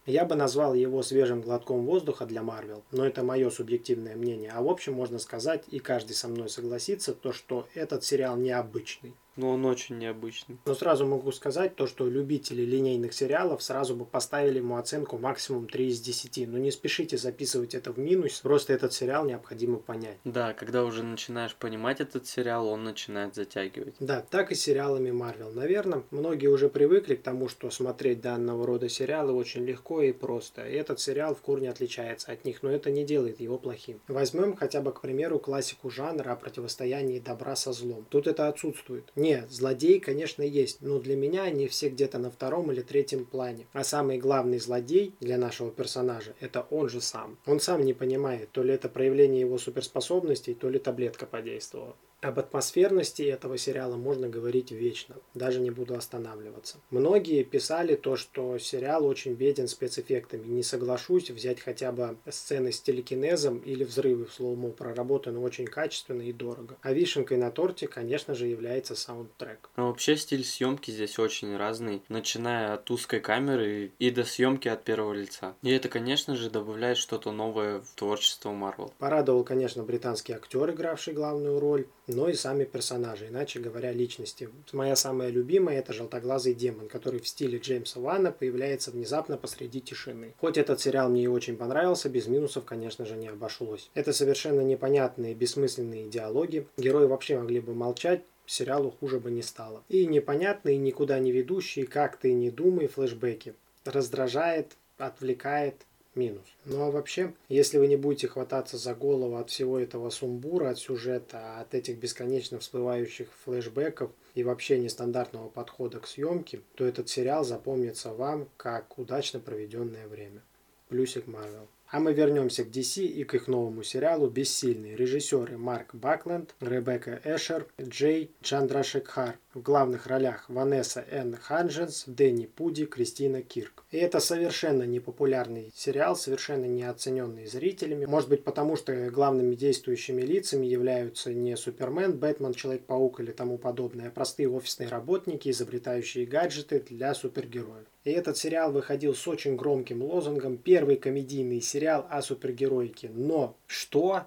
Я 0.06 0.24
бы 0.24 0.36
назвал 0.36 0.74
его 0.74 1.02
свежим 1.02 1.40
глотком 1.40 1.84
воздуха 1.84 2.26
для 2.26 2.44
Марвел, 2.44 2.84
но 2.92 3.04
это 3.04 3.24
мое 3.24 3.50
субъективное 3.50 4.14
мнение. 4.14 4.52
А 4.54 4.62
в 4.62 4.68
общем 4.68 4.92
можно 4.92 5.18
сказать, 5.18 5.64
и 5.68 5.80
каждый 5.80 6.12
со 6.12 6.28
мной 6.28 6.48
согласится, 6.48 7.12
то, 7.12 7.32
что 7.32 7.66
этот 7.74 8.04
сериал 8.04 8.36
необычный 8.36 9.14
но 9.36 9.50
он 9.50 9.64
очень 9.64 9.98
необычный. 9.98 10.58
Но 10.64 10.74
сразу 10.74 11.06
могу 11.06 11.32
сказать 11.32 11.76
то, 11.76 11.86
что 11.86 12.08
любители 12.08 12.62
линейных 12.62 13.12
сериалов 13.12 13.62
сразу 13.62 13.94
бы 13.94 14.04
поставили 14.04 14.58
ему 14.58 14.76
оценку 14.76 15.18
максимум 15.18 15.68
3 15.68 15.88
из 15.88 16.00
10. 16.00 16.48
Но 16.48 16.58
не 16.58 16.70
спешите 16.70 17.16
записывать 17.16 17.74
это 17.74 17.92
в 17.92 17.98
минус, 17.98 18.40
просто 18.40 18.72
этот 18.72 18.92
сериал 18.92 19.24
необходимо 19.24 19.78
понять. 19.78 20.18
Да, 20.24 20.52
когда 20.54 20.84
уже 20.84 21.02
начинаешь 21.02 21.54
понимать 21.54 22.00
этот 22.00 22.26
сериал, 22.26 22.68
он 22.68 22.84
начинает 22.84 23.34
затягивать. 23.34 23.94
Да, 24.00 24.24
так 24.30 24.52
и 24.52 24.54
с 24.54 24.62
сериалами 24.62 25.10
Марвел. 25.10 25.50
Наверное, 25.50 26.02
многие 26.10 26.48
уже 26.48 26.68
привыкли 26.68 27.14
к 27.14 27.22
тому, 27.22 27.48
что 27.48 27.70
смотреть 27.70 28.20
данного 28.20 28.66
рода 28.66 28.88
сериалы 28.88 29.32
очень 29.32 29.64
легко 29.64 30.02
и 30.02 30.12
просто. 30.12 30.66
И 30.66 30.74
этот 30.74 31.00
сериал 31.00 31.34
в 31.34 31.40
корне 31.40 31.70
отличается 31.70 32.32
от 32.32 32.44
них, 32.44 32.62
но 32.62 32.70
это 32.70 32.90
не 32.90 33.04
делает 33.04 33.40
его 33.40 33.58
плохим. 33.58 34.00
Возьмем 34.08 34.56
хотя 34.56 34.80
бы, 34.80 34.92
к 34.92 35.00
примеру, 35.00 35.38
классику 35.38 35.90
жанра 35.90 36.32
о 36.32 36.36
противостоянии 36.36 37.18
добра 37.18 37.56
со 37.56 37.72
злом. 37.72 38.06
Тут 38.08 38.26
это 38.26 38.48
отсутствует. 38.48 39.12
Нет, 39.26 39.50
злодеи, 39.50 39.98
конечно, 39.98 40.42
есть, 40.42 40.82
но 40.82 41.00
для 41.00 41.16
меня 41.16 41.42
они 41.42 41.66
все 41.66 41.88
где-то 41.88 42.18
на 42.18 42.30
втором 42.30 42.70
или 42.70 42.80
третьем 42.80 43.24
плане. 43.24 43.66
А 43.72 43.82
самый 43.82 44.18
главный 44.18 44.60
злодей 44.60 45.16
для 45.18 45.36
нашего 45.36 45.72
персонажа– 45.72 46.36
это 46.40 46.64
он 46.70 46.88
же 46.88 47.00
сам. 47.00 47.36
Он 47.44 47.58
сам 47.58 47.84
не 47.84 47.92
понимает, 47.92 48.52
то 48.52 48.62
ли 48.62 48.72
это 48.72 48.88
проявление 48.88 49.40
его 49.40 49.58
суперспособностей, 49.58 50.54
то 50.54 50.68
ли 50.68 50.78
таблетка 50.78 51.26
подействовала. 51.26 51.96
Об 52.26 52.40
атмосферности 52.40 53.22
этого 53.22 53.56
сериала 53.56 53.94
можно 53.94 54.28
говорить 54.28 54.72
вечно, 54.72 55.14
даже 55.34 55.60
не 55.60 55.70
буду 55.70 55.94
останавливаться. 55.94 56.78
Многие 56.90 57.44
писали 57.44 57.94
то, 57.94 58.16
что 58.16 58.58
сериал 58.58 59.06
очень 59.06 59.34
беден 59.34 59.68
спецэффектами. 59.68 60.44
Не 60.44 60.64
соглашусь 60.64 61.30
взять 61.30 61.60
хотя 61.60 61.92
бы 61.92 62.16
сцены 62.28 62.72
с 62.72 62.80
телекинезом 62.80 63.58
или 63.58 63.84
взрывы 63.84 64.24
в 64.24 64.32
slow-mo 64.32 64.70
проработаны 64.70 65.38
очень 65.38 65.66
качественно 65.66 66.22
и 66.22 66.32
дорого. 66.32 66.76
А 66.82 66.92
вишенкой 66.92 67.36
на 67.36 67.52
торте, 67.52 67.86
конечно 67.86 68.34
же, 68.34 68.48
является 68.48 68.96
саундтрек. 68.96 69.70
А 69.76 69.84
вообще 69.84 70.16
стиль 70.16 70.44
съемки 70.44 70.90
здесь 70.90 71.20
очень 71.20 71.56
разный, 71.56 72.02
начиная 72.08 72.74
от 72.74 72.90
узкой 72.90 73.20
камеры 73.20 73.92
и 74.00 74.10
до 74.10 74.24
съемки 74.24 74.66
от 74.66 74.82
первого 74.82 75.12
лица. 75.12 75.54
И 75.62 75.70
это, 75.70 75.88
конечно 75.88 76.34
же, 76.34 76.50
добавляет 76.50 76.98
что-то 76.98 77.30
новое 77.30 77.82
в 77.82 77.94
творчество 77.94 78.50
Марвел. 78.50 78.92
Порадовал, 78.98 79.44
конечно, 79.44 79.84
британский 79.84 80.32
актер, 80.32 80.68
игравший 80.72 81.14
главную 81.14 81.60
роль 81.60 81.86
но 82.06 82.28
и 82.28 82.34
сами 82.34 82.64
персонажи, 82.64 83.28
иначе 83.28 83.60
говоря, 83.60 83.92
личности. 83.92 84.48
Моя 84.72 84.96
самая 84.96 85.30
любимая– 85.30 85.78
это 85.80 85.92
«Желтоглазый 85.92 86.54
демон», 86.54 86.88
который 86.88 87.20
в 87.20 87.28
стиле 87.28 87.58
Джеймса 87.58 88.00
Ванна 88.00 88.32
появляется 88.32 88.90
внезапно 88.90 89.36
посреди 89.36 89.80
тишины. 89.80 90.34
Хоть 90.38 90.58
этот 90.58 90.80
сериал 90.80 91.08
мне 91.08 91.24
и 91.24 91.28
очень 91.28 91.56
понравился, 91.56 92.08
без 92.08 92.26
минусов, 92.26 92.64
конечно 92.64 93.04
же, 93.04 93.16
не 93.16 93.28
обошлось. 93.28 93.90
Это 93.94 94.12
совершенно 94.12 94.60
непонятные, 94.60 95.34
бессмысленные 95.34 96.08
диалоги. 96.08 96.66
Герои 96.76 97.06
вообще 97.06 97.38
могли 97.38 97.60
бы 97.60 97.74
молчать, 97.74 98.22
сериалу 98.46 98.90
хуже 98.90 99.18
бы 99.18 99.30
не 99.30 99.42
стало. 99.42 99.82
И 99.88 100.06
непонятные, 100.06 100.76
никуда 100.76 101.18
не 101.18 101.32
ведущие, 101.32 101.86
как 101.86 102.16
ты 102.16 102.32
не 102.32 102.50
думай, 102.50 102.86
флешбеки. 102.86 103.54
Раздражает, 103.84 104.76
отвлекает, 104.98 105.74
минус. 106.16 106.44
Ну 106.64 106.82
а 106.82 106.90
вообще, 106.90 107.32
если 107.48 107.78
вы 107.78 107.86
не 107.86 107.96
будете 107.96 108.28
хвататься 108.28 108.76
за 108.78 108.94
голову 108.94 109.36
от 109.36 109.50
всего 109.50 109.78
этого 109.78 110.10
сумбура, 110.10 110.70
от 110.70 110.78
сюжета, 110.78 111.60
от 111.60 111.74
этих 111.74 111.98
бесконечно 111.98 112.58
всплывающих 112.58 113.28
флешбеков 113.44 114.10
и 114.34 114.42
вообще 114.42 114.78
нестандартного 114.78 115.48
подхода 115.48 116.00
к 116.00 116.06
съемке, 116.06 116.60
то 116.74 116.84
этот 116.84 117.08
сериал 117.08 117.44
запомнится 117.44 118.12
вам 118.12 118.48
как 118.56 118.98
удачно 118.98 119.40
проведенное 119.40 120.08
время. 120.08 120.42
Плюсик 120.88 121.26
Марвел. 121.26 121.68
А 121.88 122.00
мы 122.00 122.12
вернемся 122.12 122.64
к 122.64 122.68
DC 122.68 123.04
и 123.04 123.24
к 123.24 123.34
их 123.34 123.46
новому 123.46 123.84
сериалу 123.84 124.28
«Бессильные». 124.28 124.96
Режиссеры 124.96 125.56
Марк 125.56 125.94
Бакленд, 125.94 126.54
Ребекка 126.60 127.20
Эшер, 127.24 127.66
Джей 127.80 128.32
Чандрашекхар. 128.42 129.38
В 129.56 129.62
главных 129.62 130.06
ролях 130.06 130.44
Ванесса 130.50 131.02
Н. 131.10 131.34
Хандженс, 131.34 132.04
Дэнни 132.06 132.44
Пуди, 132.44 132.84
Кристина 132.84 133.40
Кирк. 133.40 133.86
И 133.90 133.96
это 133.96 134.20
совершенно 134.20 134.82
непопулярный 134.82 135.72
сериал, 135.74 136.14
совершенно 136.14 136.66
неоцененный 136.66 137.46
зрителями. 137.46 138.04
Может 138.04 138.28
быть 138.28 138.44
потому, 138.44 138.76
что 138.76 139.08
главными 139.08 139.54
действующими 139.54 140.20
лицами 140.20 140.66
являются 140.66 141.32
не 141.32 141.56
Супермен, 141.56 142.18
Бэтмен, 142.18 142.52
Человек-паук 142.52 143.20
или 143.20 143.32
тому 143.32 143.56
подобное, 143.56 144.08
а 144.08 144.10
простые 144.10 144.50
офисные 144.50 144.90
работники, 144.90 145.48
изобретающие 145.48 146.26
гаджеты 146.26 146.80
для 146.80 147.14
супергероев. 147.14 147.86
И 148.04 148.10
этот 148.10 148.36
сериал 148.36 148.72
выходил 148.72 149.14
с 149.14 149.26
очень 149.26 149.56
громким 149.56 150.02
лозунгом 150.02 150.58
«Первый 150.58 150.96
комедийный 150.96 151.62
сериал 151.62 152.06
о 152.10 152.20
супергероике». 152.20 153.10
Но 153.14 153.56
что? 153.66 154.26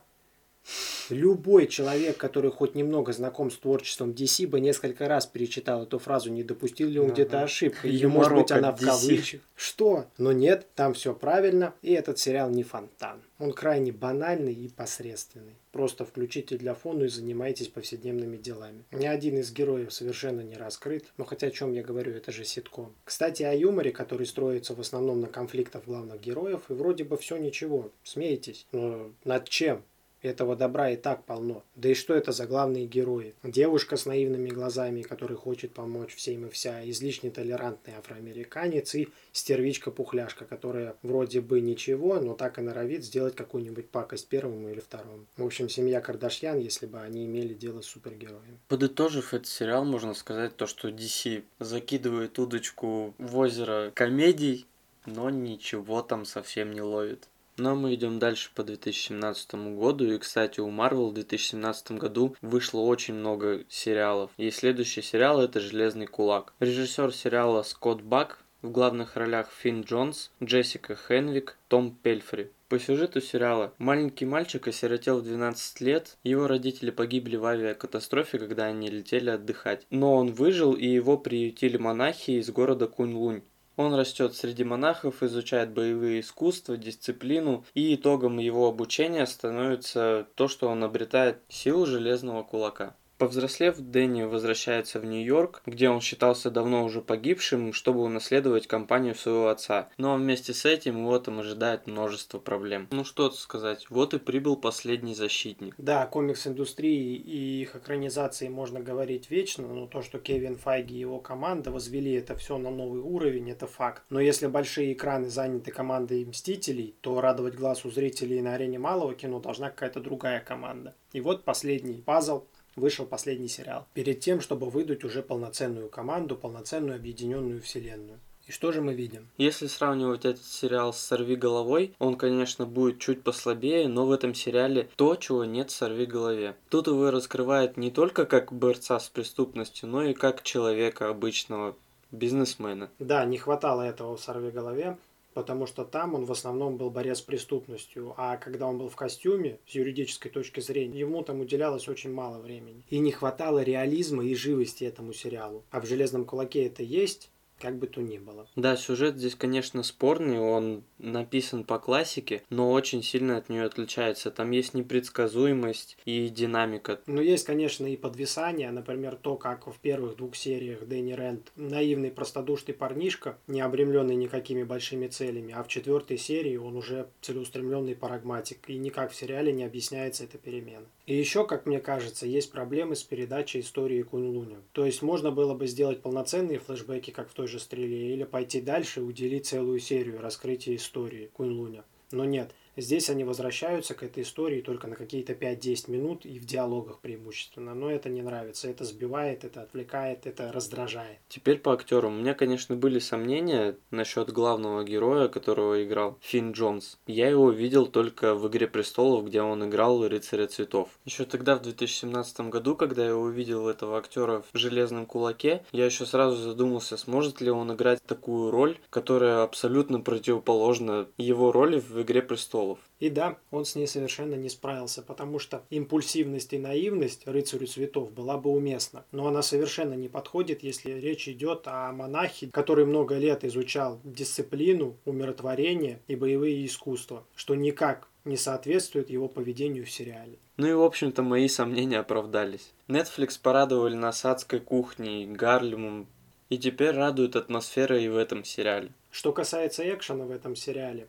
Любой 1.09 1.67
человек, 1.67 2.17
который 2.17 2.51
хоть 2.51 2.75
немного 2.75 3.13
знаком 3.13 3.49
с 3.49 3.57
творчеством 3.57 4.11
DC, 4.11 4.47
бы 4.47 4.59
несколько 4.59 5.07
раз 5.07 5.25
перечитал 5.25 5.83
эту 5.83 5.97
фразу, 5.97 6.31
не 6.31 6.43
допустил 6.43 6.87
ли 6.87 6.99
он 6.99 7.07
ага. 7.07 7.13
где-то 7.13 7.41
ошибку. 7.41 7.87
Или, 7.87 8.05
может 8.05 8.33
быть, 8.33 8.51
она 8.51 8.71
в 8.71 8.79
кавычках. 8.79 9.41
Что? 9.55 10.05
Но 10.17 10.31
нет, 10.31 10.67
там 10.75 10.93
все 10.93 11.13
правильно, 11.13 11.73
и 11.81 11.93
этот 11.93 12.19
сериал 12.19 12.49
не 12.49 12.63
фонтан. 12.63 13.21
Он 13.39 13.53
крайне 13.53 13.91
банальный 13.91 14.53
и 14.53 14.67
посредственный. 14.67 15.55
Просто 15.71 16.03
включите 16.03 16.57
для 16.57 16.73
фона 16.73 17.03
и 17.03 17.07
занимайтесь 17.07 17.67
повседневными 17.67 18.37
делами. 18.37 18.83
Ни 18.91 19.05
один 19.05 19.37
из 19.37 19.51
героев 19.51 19.93
совершенно 19.93 20.41
не 20.41 20.55
раскрыт, 20.55 21.05
но 21.17 21.25
хотя 21.25 21.47
о 21.47 21.51
чем 21.51 21.73
я 21.73 21.83
говорю, 21.83 22.13
это 22.13 22.31
же 22.31 22.43
ситком. 22.43 22.93
Кстати, 23.05 23.43
о 23.43 23.53
юморе, 23.53 23.91
который 23.91 24.25
строится 24.25 24.75
в 24.75 24.79
основном 24.79 25.21
на 25.21 25.27
конфликтах 25.27 25.85
главных 25.85 26.19
героев, 26.19 26.63
и 26.69 26.73
вроде 26.73 27.03
бы 27.03 27.17
все 27.17 27.37
ничего. 27.37 27.91
Смеетесь. 28.03 28.67
Но 28.71 29.11
над 29.23 29.47
чем? 29.47 29.83
Этого 30.21 30.55
добра 30.55 30.89
и 30.89 30.97
так 30.97 31.23
полно. 31.23 31.63
Да 31.75 31.89
и 31.89 31.93
что 31.93 32.13
это 32.13 32.31
за 32.31 32.45
главные 32.45 32.85
герои? 32.85 33.35
Девушка 33.43 33.95
с 33.95 34.05
наивными 34.05 34.49
глазами, 34.49 35.01
который 35.01 35.37
хочет 35.37 35.73
помочь 35.73 36.13
всем 36.15 36.45
и 36.45 36.49
вся, 36.49 36.87
излишне 36.89 37.31
толерантный 37.31 37.93
афроамериканец 37.93 38.95
и 38.95 39.09
стервичка-пухляшка, 39.31 40.45
которая 40.45 40.95
вроде 41.03 41.39
бы 41.39 41.61
ничего, 41.61 42.19
но 42.19 42.33
так 42.33 42.59
и 42.59 42.61
норовит 42.61 43.05
сделать 43.05 43.35
какую-нибудь 43.35 43.89
пакость 43.89 44.27
первому 44.27 44.69
или 44.69 44.79
второму. 44.81 45.25
В 45.37 45.45
общем, 45.45 45.69
семья 45.69 46.01
Кардашьян, 46.01 46.59
если 46.59 46.85
бы 46.85 46.99
они 46.99 47.25
имели 47.25 47.53
дело 47.53 47.81
с 47.81 47.85
супергероем. 47.85 48.59
Подытожив 48.67 49.33
этот 49.33 49.47
сериал, 49.47 49.85
можно 49.85 50.13
сказать 50.13 50.55
то, 50.57 50.67
что 50.67 50.89
DC 50.89 51.43
закидывает 51.59 52.37
удочку 52.39 53.13
в 53.17 53.37
озеро 53.37 53.91
комедий, 53.95 54.65
но 55.05 55.29
ничего 55.29 56.01
там 56.01 56.25
совсем 56.25 56.73
не 56.73 56.81
ловит. 56.81 57.29
Но 57.59 57.75
мы 57.75 57.93
идем 57.93 58.19
дальше 58.19 58.51
по 58.55 58.63
2017 58.63 59.55
году. 59.77 60.05
И, 60.05 60.17
кстати, 60.17 60.61
у 60.61 60.69
Marvel 60.69 61.09
в 61.09 61.13
2017 61.13 61.91
году 61.91 62.33
вышло 62.41 62.79
очень 62.79 63.15
много 63.15 63.65
сериалов. 63.67 64.31
И 64.37 64.49
следующий 64.49 65.01
сериал 65.01 65.41
это 65.41 65.59
«Железный 65.59 66.07
кулак». 66.07 66.53
Режиссер 66.61 67.13
сериала 67.13 67.63
Скотт 67.63 68.01
Бак 68.01 68.39
В 68.61 68.71
главных 68.71 69.17
ролях 69.17 69.49
Финн 69.51 69.81
Джонс, 69.81 70.31
Джессика 70.41 70.95
Хенвик, 70.95 71.57
Том 71.67 71.93
Пельфри. 72.01 72.49
По 72.69 72.79
сюжету 72.79 73.19
сериала 73.19 73.73
маленький 73.77 74.25
мальчик 74.25 74.67
осиротел 74.67 75.19
в 75.19 75.23
12 75.23 75.81
лет, 75.81 76.17
его 76.23 76.47
родители 76.47 76.91
погибли 76.91 77.35
в 77.35 77.45
авиакатастрофе, 77.45 78.39
когда 78.39 78.65
они 78.65 78.89
летели 78.89 79.31
отдыхать. 79.31 79.85
Но 79.89 80.15
он 80.15 80.31
выжил 80.31 80.73
и 80.73 80.85
его 80.85 81.17
приютили 81.17 81.75
монахи 81.75 82.31
из 82.31 82.49
города 82.51 82.87
Кунь-Лунь. 82.87 83.41
Он 83.79 83.93
растет 83.93 84.35
среди 84.35 84.65
монахов, 84.65 85.23
изучает 85.23 85.71
боевые 85.71 86.19
искусства, 86.19 86.75
дисциплину, 86.75 87.63
и 87.73 87.95
итогом 87.95 88.37
его 88.37 88.67
обучения 88.67 89.25
становится 89.25 90.27
то, 90.35 90.49
что 90.49 90.67
он 90.67 90.83
обретает 90.83 91.37
силу 91.47 91.85
железного 91.85 92.43
кулака. 92.43 92.97
Повзрослев, 93.19 93.77
Дэнни 93.77 94.23
возвращается 94.23 94.97
в 94.97 95.05
Нью-Йорк, 95.05 95.61
где 95.65 95.89
он 95.89 95.99
считался 95.99 96.49
давно 96.49 96.85
уже 96.85 97.01
погибшим, 97.01 97.73
чтобы 97.73 97.99
унаследовать 97.99 98.65
компанию 98.65 99.13
своего 99.13 99.49
отца. 99.49 99.89
Но 99.97 100.15
вместе 100.15 100.53
с 100.53 100.63
этим 100.63 100.99
его 100.99 101.19
там 101.19 101.39
ожидает 101.39 101.85
множество 101.85 102.39
проблем. 102.39 102.87
Ну 102.91 103.03
что 103.03 103.29
сказать, 103.31 103.87
вот 103.89 104.13
и 104.13 104.19
прибыл 104.19 104.55
последний 104.55 105.15
защитник. 105.15 105.75
Да, 105.77 106.05
комикс-индустрии 106.05 107.17
и 107.17 107.61
их 107.61 107.75
экранизации 107.75 108.47
можно 108.47 108.79
говорить 108.79 109.29
вечно, 109.29 109.67
но 109.67 109.85
то, 109.85 110.01
что 110.01 110.17
Кевин 110.19 110.55
Файги 110.55 110.95
и 110.95 110.99
его 110.99 111.19
команда 111.19 111.71
возвели 111.71 112.13
это 112.13 112.37
все 112.37 112.57
на 112.57 112.71
новый 112.71 113.01
уровень, 113.01 113.51
это 113.51 113.67
факт. 113.67 114.03
Но 114.09 114.21
если 114.21 114.47
большие 114.47 114.93
экраны 114.93 115.27
заняты 115.27 115.71
командой 115.71 116.23
Мстителей, 116.23 116.95
то 117.01 117.19
радовать 117.19 117.55
глаз 117.55 117.83
у 117.83 117.91
зрителей 117.91 118.41
на 118.41 118.53
арене 118.53 118.79
малого 118.79 119.13
кино 119.13 119.41
должна 119.41 119.71
какая-то 119.71 119.99
другая 119.99 120.39
команда. 120.39 120.95
И 121.11 121.19
вот 121.19 121.43
последний 121.43 122.01
пазл 122.05 122.43
вышел 122.79 123.05
последний 123.05 123.47
сериал. 123.47 123.85
Перед 123.93 124.19
тем, 124.19 124.41
чтобы 124.41 124.69
выдать 124.69 125.03
уже 125.03 125.21
полноценную 125.21 125.89
команду, 125.89 126.35
полноценную 126.35 126.95
объединенную 126.95 127.61
вселенную. 127.61 128.19
И 128.49 128.51
что 128.51 128.71
же 128.71 128.81
мы 128.81 128.95
видим? 128.95 129.27
Если 129.37 129.67
сравнивать 129.67 130.25
этот 130.25 130.43
сериал 130.43 130.91
с 130.91 130.97
«Сорви 130.97 131.35
головой», 131.35 131.93
он, 131.99 132.15
конечно, 132.15 132.65
будет 132.65 132.97
чуть 132.97 133.21
послабее, 133.21 133.87
но 133.87 134.07
в 134.07 134.11
этом 134.11 134.33
сериале 134.33 134.89
то, 134.95 135.15
чего 135.15 135.45
нет 135.45 135.69
в 135.69 135.75
«Сорви 135.75 136.07
голове». 136.07 136.55
Тут 136.69 136.87
его 136.87 137.11
раскрывает 137.11 137.77
не 137.77 137.91
только 137.91 138.25
как 138.25 138.51
борца 138.51 138.99
с 138.99 139.07
преступностью, 139.07 139.87
но 139.87 140.01
и 140.01 140.15
как 140.15 140.41
человека 140.41 141.09
обычного, 141.09 141.75
бизнесмена. 142.11 142.89
Да, 142.97 143.23
не 143.23 143.37
хватало 143.37 143.83
этого 143.83 144.17
в 144.17 144.19
«Сорви 144.19 144.49
голове», 144.49 144.97
потому 145.33 145.65
что 145.65 145.85
там 145.85 146.15
он 146.15 146.25
в 146.25 146.31
основном 146.31 146.77
был 146.77 146.89
борец 146.89 147.19
с 147.19 147.21
преступностью, 147.21 148.13
а 148.17 148.37
когда 148.37 148.67
он 148.67 148.77
был 148.77 148.89
в 148.89 148.95
костюме, 148.95 149.59
с 149.67 149.71
юридической 149.71 150.29
точки 150.29 150.59
зрения, 150.59 150.99
ему 150.99 151.23
там 151.23 151.39
уделялось 151.39 151.87
очень 151.87 152.11
мало 152.11 152.39
времени. 152.39 152.83
И 152.89 152.99
не 152.99 153.11
хватало 153.11 153.63
реализма 153.63 154.25
и 154.25 154.35
живости 154.35 154.83
этому 154.83 155.13
сериалу. 155.13 155.63
А 155.71 155.81
в 155.81 155.85
«Железном 155.85 156.25
кулаке» 156.25 156.65
это 156.65 156.83
есть, 156.83 157.29
как 157.59 157.77
бы 157.77 157.87
то 157.87 158.01
ни 158.01 158.17
было. 158.17 158.47
Да, 158.55 158.75
сюжет 158.75 159.17
здесь, 159.17 159.35
конечно, 159.35 159.83
спорный, 159.83 160.39
он 160.39 160.83
написан 160.97 161.63
по 161.63 161.79
классике, 161.79 162.43
но 162.49 162.71
очень 162.71 163.03
сильно 163.03 163.37
от 163.37 163.49
нее 163.49 163.63
отличается. 163.63 164.31
Там 164.31 164.51
есть 164.51 164.73
непредсказуемость 164.73 165.97
и 166.05 166.29
динамика. 166.29 166.99
Но 167.05 167.21
есть, 167.21 167.45
конечно, 167.45 167.85
и 167.85 167.97
подвисание, 167.97 168.71
например, 168.71 169.15
то, 169.15 169.35
как 169.35 169.67
в 169.67 169.77
первых 169.79 170.17
двух 170.17 170.35
сериях 170.35 170.85
Дэнни 170.85 171.13
Рент 171.13 171.51
наивный, 171.55 172.11
простодушный 172.11 172.73
парнишка, 172.73 173.37
не 173.47 173.61
обремленный 173.61 174.15
никакими 174.15 174.63
большими 174.63 175.07
целями, 175.07 175.53
а 175.55 175.63
в 175.63 175.67
четвертой 175.67 176.17
серии 176.17 176.57
он 176.57 176.75
уже 176.75 177.07
целеустремленный 177.21 177.95
парагматик, 177.95 178.69
и 178.69 178.77
никак 178.77 179.11
в 179.11 179.15
сериале 179.15 179.51
не 179.51 179.63
объясняется 179.63 180.23
эта 180.23 180.37
перемена. 180.37 180.85
И 181.05 181.15
еще, 181.15 181.45
как 181.45 181.65
мне 181.65 181.79
кажется, 181.79 182.27
есть 182.27 182.51
проблемы 182.51 182.95
с 182.95 183.03
передачей 183.03 183.61
истории 183.61 184.03
Кунь-Луня. 184.03 184.57
То 184.73 184.85
есть 184.85 185.01
можно 185.01 185.31
было 185.31 185.55
бы 185.55 185.65
сделать 185.65 186.01
полноценные 186.01 186.59
флешбеки, 186.59 187.09
как 187.09 187.29
в 187.29 187.33
той 187.33 187.47
же 187.49 187.59
«Стреле», 187.59 188.13
или 188.13 188.23
пойти 188.23 188.61
дальше 188.61 189.01
и 189.01 189.03
уделить 189.03 189.47
целую 189.47 189.79
серию 189.79 190.21
раскрытия 190.21 190.75
истории 190.75 191.29
Кунь-Луня. 191.33 191.83
Но 192.11 192.23
нет, 192.25 192.51
Здесь 192.79 193.09
они 193.09 193.25
возвращаются 193.25 193.93
к 193.93 194.03
этой 194.03 194.23
истории 194.23 194.61
только 194.61 194.87
на 194.87 194.95
какие-то 194.95 195.33
5-10 195.33 195.91
минут 195.91 196.25
и 196.25 196.39
в 196.39 196.45
диалогах 196.45 196.99
преимущественно. 196.99 197.73
Но 197.73 197.91
это 197.91 198.09
не 198.09 198.21
нравится. 198.21 198.69
Это 198.69 198.85
сбивает, 198.85 199.43
это 199.43 199.63
отвлекает, 199.63 200.25
это 200.25 200.51
раздражает. 200.51 201.17
Теперь 201.27 201.59
по 201.59 201.73
актерам. 201.73 202.15
У 202.15 202.21
меня, 202.21 202.33
конечно, 202.33 202.75
были 202.75 202.99
сомнения 202.99 203.75
насчет 203.91 204.31
главного 204.31 204.83
героя, 204.83 205.27
которого 205.27 205.83
играл 205.83 206.17
Финн 206.21 206.53
Джонс. 206.53 206.97
Я 207.05 207.27
его 207.27 207.51
видел 207.51 207.85
только 207.85 208.33
в 208.33 208.47
«Игре 208.47 208.67
престолов», 208.67 209.25
где 209.25 209.41
он 209.41 209.67
играл 209.67 210.07
рыцаря 210.07 210.47
цветов. 210.47 210.89
Еще 211.03 211.25
тогда, 211.25 211.57
в 211.57 211.61
2017 211.61 212.41
году, 212.49 212.75
когда 212.75 213.05
я 213.05 213.15
увидел 213.15 213.67
этого 213.67 213.97
актера 213.97 214.43
в 214.53 214.57
«Железном 214.57 215.05
кулаке», 215.05 215.63
я 215.71 215.85
еще 215.85 216.05
сразу 216.05 216.37
задумался, 216.37 216.95
сможет 216.95 217.41
ли 217.41 217.49
он 217.51 217.73
играть 217.73 218.01
такую 218.03 218.51
роль, 218.51 218.77
которая 218.89 219.43
абсолютно 219.43 219.99
противоположна 219.99 221.07
его 221.17 221.51
роли 221.51 221.79
в 221.79 222.01
«Игре 222.01 222.21
престолов». 222.21 222.68
И 222.99 223.09
да, 223.09 223.37
он 223.51 223.65
с 223.65 223.75
ней 223.75 223.87
совершенно 223.87 224.35
не 224.35 224.49
справился, 224.49 225.01
потому 225.01 225.39
что 225.39 225.63
импульсивность 225.69 226.53
и 226.53 226.57
наивность 226.57 227.25
рыцарю 227.27 227.67
цветов 227.67 228.11
была 228.11 228.37
бы 228.37 228.49
уместна. 228.49 229.05
Но 229.11 229.27
она 229.27 229.41
совершенно 229.41 229.93
не 229.93 230.09
подходит, 230.09 230.63
если 230.63 230.91
речь 230.91 231.27
идет 231.29 231.63
о 231.65 231.91
монахе, 231.91 232.49
который 232.51 232.85
много 232.85 233.17
лет 233.17 233.43
изучал 233.45 233.99
дисциплину, 234.03 234.97
умиротворение 235.05 236.01
и 236.07 236.15
боевые 236.15 236.65
искусства, 236.65 237.25
что 237.35 237.55
никак 237.55 238.07
не 238.25 238.35
соответствует 238.35 239.09
его 239.09 239.27
поведению 239.27 239.85
в 239.85 239.91
сериале. 239.91 240.37
Ну 240.57 240.67
и, 240.67 240.73
в 240.73 240.81
общем-то, 240.81 241.23
мои 241.23 241.47
сомнения 241.47 241.99
оправдались. 241.99 242.73
Netflix 242.89 243.39
порадовали 243.41 243.95
нас 243.95 244.25
адской 244.25 244.59
кухней, 244.59 245.25
Гарлемом, 245.25 246.07
и 246.49 246.57
теперь 246.57 246.91
радует 246.91 247.35
атмосфера 247.35 247.97
и 247.97 248.07
в 248.09 248.17
этом 248.17 248.43
сериале. 248.43 248.91
Что 249.11 249.31
касается 249.31 249.87
экшена 249.89 250.25
в 250.25 250.31
этом 250.31 250.55
сериале, 250.55 251.07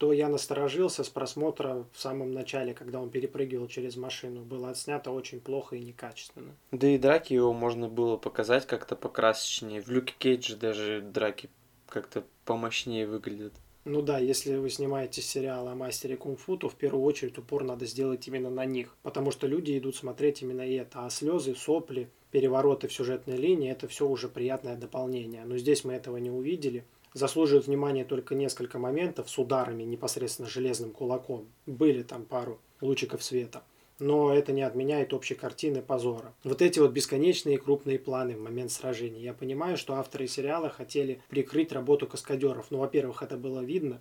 то 0.00 0.14
я 0.14 0.30
насторожился 0.30 1.04
с 1.04 1.10
просмотра 1.10 1.84
в 1.92 2.00
самом 2.00 2.32
начале, 2.32 2.72
когда 2.72 3.02
он 3.02 3.10
перепрыгивал 3.10 3.68
через 3.68 3.96
машину. 3.96 4.40
Было 4.40 4.70
отснято 4.70 5.10
очень 5.10 5.40
плохо 5.40 5.76
и 5.76 5.84
некачественно. 5.84 6.56
Да 6.72 6.88
и 6.88 6.96
драки 6.96 7.34
его 7.34 7.52
можно 7.52 7.86
было 7.86 8.16
показать 8.16 8.66
как-то 8.66 8.96
покрасочнее. 8.96 9.82
В 9.82 9.90
Люке 9.90 10.14
Кейдже 10.18 10.56
даже 10.56 11.02
драки 11.02 11.50
как-то 11.86 12.24
помощнее 12.46 13.06
выглядят. 13.06 13.52
Ну 13.84 14.00
да, 14.00 14.18
если 14.18 14.56
вы 14.56 14.70
снимаете 14.70 15.20
сериал 15.20 15.68
о 15.68 15.74
мастере 15.74 16.16
кунг-фу, 16.16 16.56
то 16.56 16.70
в 16.70 16.76
первую 16.76 17.04
очередь 17.04 17.36
упор 17.36 17.62
надо 17.62 17.84
сделать 17.84 18.26
именно 18.26 18.48
на 18.48 18.64
них, 18.64 18.96
потому 19.02 19.30
что 19.30 19.46
люди 19.46 19.76
идут 19.76 19.96
смотреть 19.96 20.40
именно 20.40 20.62
это, 20.62 21.04
а 21.04 21.10
слезы, 21.10 21.54
сопли, 21.54 22.08
перевороты 22.30 22.88
в 22.88 22.92
сюжетной 22.94 23.36
линии– 23.36 23.70
это 23.72 23.86
все 23.86 24.08
уже 24.08 24.28
приятное 24.28 24.76
дополнение. 24.76 25.44
Но 25.44 25.58
здесь 25.58 25.84
мы 25.84 25.92
этого 25.92 26.16
не 26.16 26.30
увидели– 26.30 26.84
Заслуживают 27.12 27.66
внимания 27.66 28.04
только 28.04 28.34
несколько 28.34 28.78
моментов 28.78 29.28
с 29.28 29.38
ударами 29.38 29.82
непосредственно 29.82 30.48
железным 30.48 30.92
кулаком. 30.92 31.48
Были 31.66 32.02
там 32.02 32.24
пару 32.24 32.60
лучиков 32.80 33.22
света. 33.22 33.62
Но 33.98 34.32
это 34.32 34.52
не 34.52 34.62
отменяет 34.62 35.12
общей 35.12 35.34
картины 35.34 35.82
позора. 35.82 36.32
Вот 36.44 36.62
эти 36.62 36.78
вот 36.78 36.92
бесконечные 36.92 37.58
крупные 37.58 37.98
планы 37.98 38.36
в 38.36 38.40
момент 38.40 38.72
сражения. 38.72 39.20
Я 39.20 39.34
понимаю, 39.34 39.76
что 39.76 39.94
авторы 39.94 40.26
сериала 40.26 40.70
хотели 40.70 41.20
прикрыть 41.28 41.72
работу 41.72 42.06
каскадеров. 42.06 42.70
Но, 42.70 42.78
во-первых, 42.78 43.22
это 43.22 43.36
было 43.36 43.60
видно. 43.60 44.00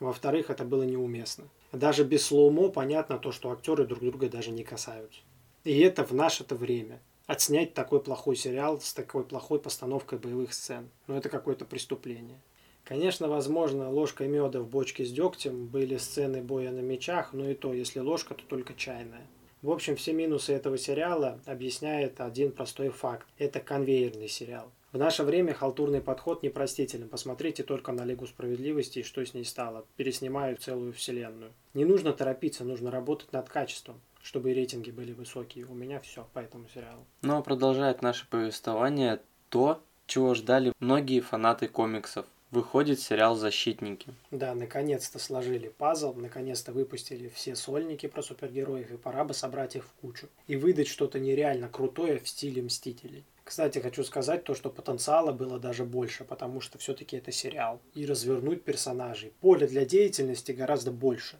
Во-вторых, 0.00 0.50
это 0.50 0.64
было 0.64 0.82
неуместно. 0.82 1.44
Даже 1.72 2.04
без 2.04 2.24
слоумо 2.24 2.70
понятно 2.70 3.18
то, 3.18 3.32
что 3.32 3.50
актеры 3.50 3.86
друг 3.86 4.00
друга 4.00 4.28
даже 4.28 4.50
не 4.50 4.64
касаются. 4.64 5.20
И 5.64 5.78
это 5.80 6.04
в 6.04 6.12
наше-то 6.12 6.54
время 6.54 7.00
отснять 7.26 7.74
такой 7.74 8.00
плохой 8.00 8.36
сериал 8.36 8.80
с 8.80 8.92
такой 8.92 9.24
плохой 9.24 9.58
постановкой 9.60 10.18
боевых 10.18 10.52
сцен. 10.54 10.88
Ну, 11.06 11.16
это 11.16 11.28
какое-то 11.28 11.64
преступление. 11.64 12.40
Конечно, 12.84 13.26
возможно, 13.28 13.90
ложкой 13.90 14.28
меда 14.28 14.60
в 14.60 14.68
бочке 14.68 15.04
с 15.04 15.10
дегтем 15.10 15.66
были 15.66 15.96
сцены 15.96 16.40
боя 16.40 16.70
на 16.70 16.80
мечах, 16.80 17.32
но 17.32 17.50
и 17.50 17.54
то, 17.54 17.74
если 17.74 17.98
ложка, 17.98 18.34
то 18.34 18.44
только 18.44 18.74
чайная. 18.74 19.26
В 19.62 19.70
общем, 19.70 19.96
все 19.96 20.12
минусы 20.12 20.52
этого 20.52 20.78
сериала 20.78 21.40
объясняет 21.46 22.20
один 22.20 22.52
простой 22.52 22.90
факт. 22.90 23.26
Это 23.38 23.58
конвейерный 23.58 24.28
сериал. 24.28 24.70
В 24.92 24.98
наше 24.98 25.24
время 25.24 25.52
халтурный 25.52 26.00
подход 26.00 26.44
непростителен. 26.44 27.08
Посмотрите 27.08 27.64
только 27.64 27.90
на 27.90 28.04
Лигу 28.04 28.26
Справедливости 28.26 29.00
и 29.00 29.02
что 29.02 29.26
с 29.26 29.34
ней 29.34 29.44
стало. 29.44 29.84
Переснимают 29.96 30.62
целую 30.62 30.92
вселенную. 30.92 31.50
Не 31.74 31.84
нужно 31.84 32.12
торопиться, 32.12 32.62
нужно 32.62 32.92
работать 32.92 33.32
над 33.32 33.48
качеством 33.48 34.00
чтобы 34.26 34.52
рейтинги 34.52 34.90
были 34.90 35.12
высокие. 35.12 35.66
У 35.66 35.74
меня 35.74 36.00
все 36.00 36.26
по 36.32 36.40
этому 36.40 36.66
сериалу. 36.74 37.06
Ну 37.22 37.36
а 37.36 37.42
продолжает 37.42 38.02
наше 38.02 38.28
повествование 38.28 39.20
то, 39.50 39.80
чего 40.06 40.34
ждали 40.34 40.72
многие 40.80 41.20
фанаты 41.20 41.68
комиксов. 41.68 42.26
Выходит 42.50 43.00
сериал 43.00 43.36
«Защитники». 43.36 44.08
Да, 44.30 44.54
наконец-то 44.54 45.18
сложили 45.18 45.68
пазл, 45.68 46.14
наконец-то 46.14 46.72
выпустили 46.72 47.28
все 47.28 47.54
сольники 47.54 48.06
про 48.06 48.22
супергероев, 48.22 48.90
и 48.90 48.96
пора 48.96 49.24
бы 49.24 49.34
собрать 49.34 49.76
их 49.76 49.84
в 49.84 49.92
кучу. 50.00 50.28
И 50.46 50.56
выдать 50.56 50.88
что-то 50.88 51.18
нереально 51.18 51.68
крутое 51.68 52.18
в 52.18 52.28
стиле 52.28 52.62
«Мстителей». 52.62 53.24
Кстати, 53.44 53.78
хочу 53.78 54.02
сказать 54.02 54.42
то, 54.42 54.54
что 54.56 54.70
потенциала 54.70 55.30
было 55.32 55.60
даже 55.60 55.84
больше, 55.84 56.24
потому 56.24 56.60
что 56.60 56.78
все-таки 56.78 57.16
это 57.16 57.30
сериал. 57.30 57.80
И 57.94 58.04
развернуть 58.04 58.64
персонажей. 58.64 59.32
Поле 59.40 59.68
для 59.68 59.84
деятельности 59.84 60.50
гораздо 60.50 60.90
больше. 60.90 61.38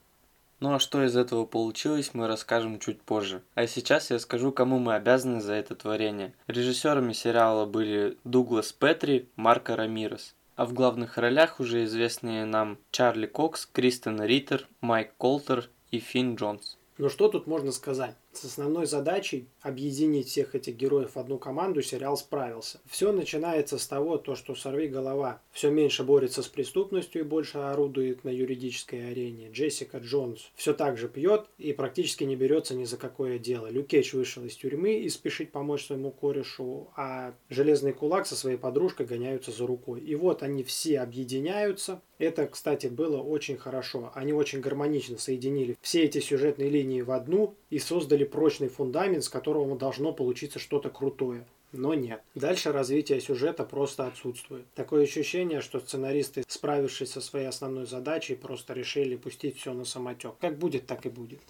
Ну 0.61 0.75
а 0.75 0.79
что 0.79 1.05
из 1.05 1.17
этого 1.17 1.45
получилось, 1.45 2.11
мы 2.15 2.27
расскажем 2.27 2.79
чуть 2.79 3.03
позже. 3.03 3.43
А 3.55 3.67
сейчас 3.67 4.11
я 4.11 4.19
скажу, 4.19 4.53
кому 4.53 4.79
мы 4.79 4.95
обязаны 4.95 5.41
за 5.41 5.53
это 5.53 5.75
творение. 5.75 6.35
Режиссерами 6.47 7.13
сериала 7.13 7.67
были 7.67 8.17
Дуглас 8.25 8.73
Петри, 8.73 9.29
Марко 9.37 9.77
Рамирес. 9.77 10.35
а 10.57 10.65
в 10.65 10.73
главных 10.73 11.19
ролях 11.19 11.61
уже 11.61 11.85
известные 11.85 12.47
нам 12.47 12.79
Чарли 12.91 13.27
Кокс, 13.27 13.67
Кристен 13.71 14.23
Риттер, 14.23 14.67
Майк 14.81 15.13
Колтер 15.19 15.69
и 15.91 15.99
Финн 15.99 16.37
Джонс. 16.37 16.79
Но 16.97 17.11
что 17.11 17.29
тут 17.29 17.47
можно 17.47 17.73
сказать? 17.73 18.17
С 18.37 18.45
основной 18.45 18.85
задачей 18.85 19.49
объединить 19.63 20.29
всех 20.29 20.55
этих 20.55 20.77
героев 20.77 21.13
в 21.15 21.19
одну 21.19 21.39
команду 21.39 21.81
сериал 21.81 22.19
справился. 22.19 22.81
Все 22.85 23.11
начинается 23.11 23.79
с 23.79 23.87
того, 23.87 24.19
то, 24.19 24.35
что 24.35 24.55
«Сорви 24.55 24.89
голова» 24.89 25.41
все 25.53 25.71
меньше 25.71 26.05
борется 26.05 26.43
с 26.43 26.47
преступностью 26.47 27.23
и 27.23 27.25
больше 27.25 27.57
орудует 27.57 28.25
на 28.25 28.29
юридической 28.29 29.11
арене. 29.11 29.49
Джессика 29.51 29.99
Джонс 29.99 30.51
все 30.55 30.75
так 30.75 30.99
же 30.99 31.09
пьет 31.09 31.47
и 31.57 31.73
практически 31.73 32.25
не 32.25 32.37
берется 32.37 32.75
ни 32.75 32.85
за 32.85 32.99
какое 32.99 33.39
дело. 33.39 33.71
Люк 33.71 33.87
Кейдж 33.87 34.15
вышел 34.15 34.45
из 34.45 34.55
тюрьмы 34.55 34.97
и 34.99 35.09
спешит 35.09 35.51
помочь 35.51 35.87
своему 35.87 36.11
корешу, 36.11 36.91
а 36.95 37.33
Железный 37.49 37.95
Кулак 37.95 38.27
со 38.27 38.37
своей 38.37 38.59
подружкой 38.59 39.07
гоняются 39.07 39.51
за 39.51 39.67
рукой. 39.67 40.01
И 40.01 40.15
вот 40.15 40.43
они 40.43 40.63
все 40.63 41.01
объединяются. 41.01 42.03
Это, 42.19 42.47
кстати, 42.47 42.87
было 42.87 43.21
очень 43.23 43.57
хорошо. 43.57 44.11
Они 44.15 44.35
очень 44.35 44.61
гармонично 44.61 45.17
соединили 45.17 45.79
все 45.81 46.05
эти 46.05 46.21
сюжетные 46.21 46.69
линии 46.69 47.01
в 47.01 47.11
одну 47.11 47.55
и 47.77 47.79
создали 47.79 48.25
прочный 48.25 48.69
фундамент, 48.69 49.23
с 49.23 49.29
которого 49.29 49.77
должно 49.77 50.11
получиться 50.11 50.59
что-то 50.59 50.89
крутое. 50.89 51.47
Но 51.73 51.93
нет. 51.93 52.23
Дальше 52.35 52.73
развитие 52.73 53.21
сюжета 53.21 53.65
просто 53.65 54.07
отсутствует. 54.07 54.65
Такое 54.75 55.05
ощущение, 55.05 55.61
что 55.61 55.79
сценаристы, 55.81 56.43
справившись 56.49 57.11
со 57.11 57.21
своей 57.21 57.49
основной 57.49 57.85
задачей, 57.85 58.35
просто 58.35 58.73
решили 58.73 59.17
пустить 59.17 59.59
все 59.59 59.75
на 59.75 59.85
самотек. 59.85 60.39
Как 60.41 60.59
будет, 60.59 60.87
так 60.87 61.05
и 61.05 61.11
будет. 61.11 61.41